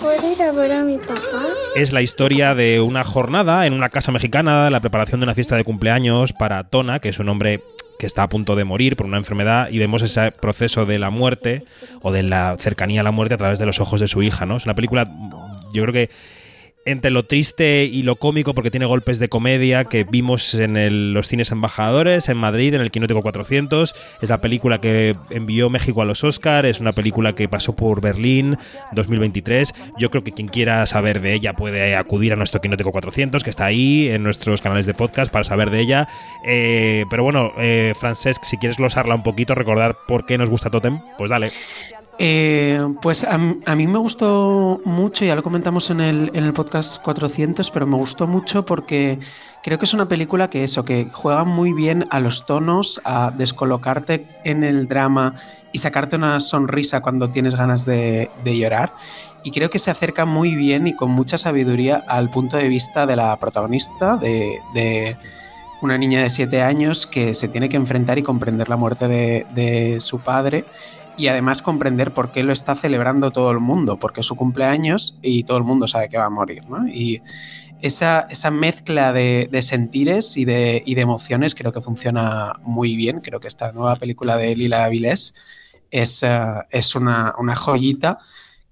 ¿Puedo 0.00 0.32
ir 0.32 0.42
a 0.42 0.52
ver 0.52 0.72
a 0.72 0.82
mi 0.82 0.98
papá? 0.98 1.46
Es 1.74 1.92
la 1.92 2.02
historia 2.02 2.54
de 2.54 2.80
una 2.80 3.04
jornada 3.04 3.66
en 3.66 3.74
una 3.74 3.88
casa 3.90 4.10
mexicana, 4.12 4.70
la 4.70 4.80
preparación 4.80 5.20
de 5.20 5.24
una 5.24 5.34
fiesta 5.34 5.56
de 5.56 5.64
cumpleaños 5.64 6.32
para 6.32 6.64
Tona, 6.64 7.00
que 7.00 7.10
es 7.10 7.18
un 7.18 7.28
hombre 7.28 7.62
que 7.98 8.06
está 8.06 8.22
a 8.22 8.28
punto 8.28 8.56
de 8.56 8.64
morir 8.64 8.96
por 8.96 9.06
una 9.06 9.18
enfermedad, 9.18 9.68
y 9.70 9.78
vemos 9.78 10.02
ese 10.02 10.30
proceso 10.32 10.86
de 10.86 10.98
la 10.98 11.10
muerte 11.10 11.64
o 12.00 12.12
de 12.12 12.22
la 12.22 12.56
cercanía 12.58 13.00
a 13.00 13.04
la 13.04 13.10
muerte 13.10 13.34
a 13.34 13.38
través 13.38 13.58
de 13.58 13.66
los 13.66 13.80
ojos 13.80 14.00
de 14.00 14.08
su 14.08 14.22
hija, 14.22 14.46
¿no? 14.46 14.56
Es 14.56 14.64
una 14.64 14.74
película, 14.74 15.10
yo 15.72 15.82
creo 15.82 15.92
que 15.92 16.10
entre 16.90 17.10
lo 17.10 17.24
triste 17.24 17.84
y 17.84 18.02
lo 18.02 18.16
cómico, 18.16 18.54
porque 18.54 18.70
tiene 18.70 18.86
golpes 18.86 19.18
de 19.18 19.28
comedia 19.28 19.84
que 19.84 20.04
vimos 20.04 20.54
en 20.54 21.12
los 21.12 21.28
cines 21.28 21.50
embajadores, 21.52 22.28
en 22.28 22.36
Madrid, 22.36 22.74
en 22.74 22.80
el 22.80 22.90
Quinótico 22.90 23.22
400. 23.22 23.94
Es 24.22 24.28
la 24.28 24.40
película 24.40 24.80
que 24.80 25.14
envió 25.30 25.70
México 25.70 26.02
a 26.02 26.04
los 26.04 26.24
Oscars, 26.24 26.68
es 26.68 26.80
una 26.80 26.92
película 26.92 27.34
que 27.34 27.48
pasó 27.48 27.76
por 27.76 28.00
Berlín 28.00 28.56
2023. 28.92 29.74
Yo 29.98 30.10
creo 30.10 30.24
que 30.24 30.32
quien 30.32 30.48
quiera 30.48 30.84
saber 30.86 31.20
de 31.20 31.34
ella 31.34 31.52
puede 31.52 31.96
acudir 31.96 32.32
a 32.32 32.36
nuestro 32.36 32.60
Quinótico 32.60 32.90
400, 32.90 33.44
que 33.44 33.50
está 33.50 33.66
ahí 33.66 34.08
en 34.08 34.22
nuestros 34.22 34.60
canales 34.60 34.86
de 34.86 34.94
podcast 34.94 35.30
para 35.30 35.44
saber 35.44 35.70
de 35.70 35.80
ella. 35.80 36.08
Eh, 36.46 37.04
pero 37.10 37.22
bueno, 37.22 37.52
eh, 37.58 37.92
Francesc, 37.98 38.44
si 38.44 38.56
quieres 38.56 38.78
glosarla 38.78 39.14
un 39.14 39.22
poquito, 39.22 39.54
recordar 39.54 39.98
por 40.06 40.26
qué 40.26 40.38
nos 40.38 40.48
gusta 40.48 40.70
Totem, 40.70 41.00
pues 41.18 41.30
dale. 41.30 41.52
Eh, 42.20 42.80
pues 43.00 43.22
a, 43.22 43.38
mí 43.38 43.86
me 43.86 43.98
gustó 43.98 44.80
mucho, 44.84 45.24
ya 45.24 45.36
lo 45.36 45.44
comentamos 45.44 45.88
en 45.90 46.00
el, 46.00 46.52
podcast 46.52 47.00
400, 47.02 47.70
pero 47.70 47.86
me 47.86 47.96
gustó 47.96 48.26
mucho 48.26 48.66
porque 48.66 49.20
creo 49.62 49.78
que 49.78 49.84
es 49.84 49.94
una 49.94 50.08
película 50.08 50.50
que 50.50 50.64
eso, 50.64 50.84
que 50.84 51.08
juega 51.12 51.44
muy 51.44 51.72
bien 51.72 52.08
a 52.10 52.18
los 52.18 52.44
tonos, 52.44 53.00
a 53.04 53.30
descolocarte 53.30 54.26
en 54.42 54.64
el 54.64 54.88
drama 54.88 55.36
y 55.70 55.78
sacarte 55.78 56.16
una 56.16 56.40
sonrisa 56.40 57.02
cuando 57.02 57.30
tienes 57.30 57.54
ganas 57.54 57.84
de, 57.86 58.30
llorar. 58.44 58.92
Y 59.44 59.52
creo 59.52 59.70
que 59.70 59.78
se 59.78 59.92
acerca 59.92 60.24
muy 60.24 60.56
bien 60.56 60.88
y 60.88 60.94
con 60.94 61.12
mucha 61.12 61.38
sabiduría 61.38 62.02
al 62.08 62.30
punto 62.30 62.56
de 62.56 62.66
vista 62.66 63.06
de 63.06 63.14
la 63.14 63.38
protagonista, 63.38 64.16
de, 64.16 65.16
una 65.80 65.96
niña 65.96 66.24
de 66.24 66.30
7 66.30 66.62
años 66.62 67.06
que 67.06 67.34
se 67.34 67.46
tiene 67.46 67.68
que 67.68 67.76
enfrentar 67.76 68.18
y 68.18 68.24
comprender 68.24 68.68
la 68.68 68.74
muerte 68.74 69.06
de 69.06 69.98
su 70.00 70.18
padre 70.18 70.64
y 71.18 71.28
además 71.28 71.60
comprender 71.60 72.12
por 72.12 72.30
qué 72.30 72.42
lo 72.42 72.52
está 72.52 72.74
celebrando 72.74 73.32
todo 73.32 73.50
el 73.50 73.58
mundo, 73.58 73.98
porque 73.98 74.20
es 74.20 74.26
su 74.26 74.36
cumpleaños 74.36 75.18
y 75.20 75.42
todo 75.42 75.58
el 75.58 75.64
mundo 75.64 75.88
sabe 75.88 76.08
que 76.08 76.16
va 76.16 76.26
a 76.26 76.30
morir, 76.30 76.62
¿no? 76.68 76.88
Y 76.88 77.20
esa, 77.82 78.26
esa 78.30 78.50
mezcla 78.50 79.12
de, 79.12 79.48
sentires 79.62 80.36
y 80.36 80.44
de, 80.44 80.82
y 80.84 80.94
de 80.94 81.02
emociones 81.02 81.54
creo 81.54 81.72
que 81.72 81.80
funciona 81.80 82.54
muy 82.62 82.96
bien. 82.96 83.20
Creo 83.20 83.40
que 83.40 83.48
esta 83.48 83.72
nueva 83.72 83.96
película 83.96 84.36
de 84.36 84.56
Lila 84.56 84.84
Avilés 84.84 85.34
es, 85.90 86.22
eh, 86.22 86.38
es 86.70 86.94
una, 86.94 87.34
una 87.38 87.56
joyita 87.56 88.18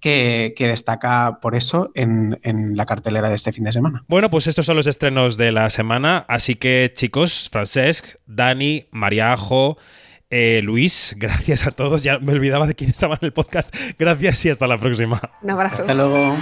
que, 0.01 0.55
que 0.57 0.69
destaca 0.69 1.39
por 1.41 1.55
eso 1.55 1.91
en, 1.95 2.39
en 2.43 2.77
la 2.77 2.87
cartelera 2.87 3.29
de 3.29 3.35
este 3.35 3.53
fin 3.53 3.65
de 3.65 3.73
semana. 3.73 4.05
Bueno, 4.09 4.31
pues 4.31 4.47
estos 4.47 4.67
son 4.67 4.77
los 4.77 4.87
estrenos 4.87 5.37
de 5.37 5.53
la 5.53 5.71
semana. 5.71 6.25
Así 6.29 6.57
que, 6.57 6.93
chicos, 6.95 7.49
Francesc, 7.51 8.17
Dani, 8.27 8.87
María 8.91 9.33
Ajo, 9.33 9.79
Eh, 10.31 10.61
Luis, 10.63 11.15
gracias 11.19 11.67
a 11.67 11.71
todos. 11.71 12.03
Ya 12.03 12.19
me 12.19 12.33
olvidaba 12.33 12.67
de 12.67 12.75
quién 12.75 12.91
estaba 12.91 13.15
en 13.21 13.27
el 13.27 13.33
podcast. 13.33 13.75
Gracias 13.99 14.45
y 14.45 14.51
hasta 14.51 14.67
la 14.67 14.79
próxima. 14.79 15.21
Un 15.43 15.51
abrazo. 15.51 15.83
Hasta 15.83 15.95
luego. 15.95 16.37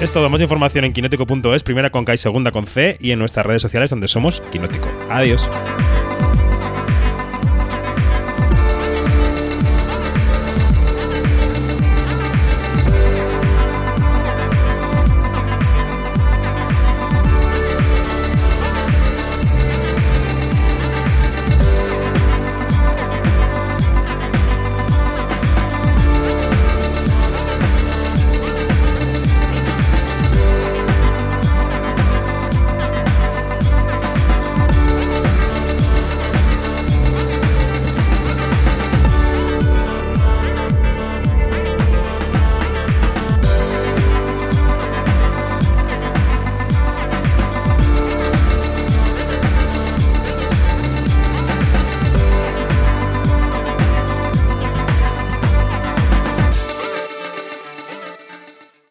Es 0.00 0.14
todo, 0.14 0.30
más 0.30 0.40
información 0.40 0.86
en 0.86 0.94
kinetico.es, 0.94 1.62
primera 1.62 1.90
con 1.90 2.06
K 2.06 2.14
y 2.14 2.16
segunda 2.16 2.52
con 2.52 2.66
C, 2.66 2.96
y 3.00 3.10
en 3.10 3.18
nuestras 3.18 3.44
redes 3.44 3.60
sociales 3.60 3.90
donde 3.90 4.08
somos 4.08 4.40
Kinótico. 4.50 4.88
Adiós. 5.10 5.46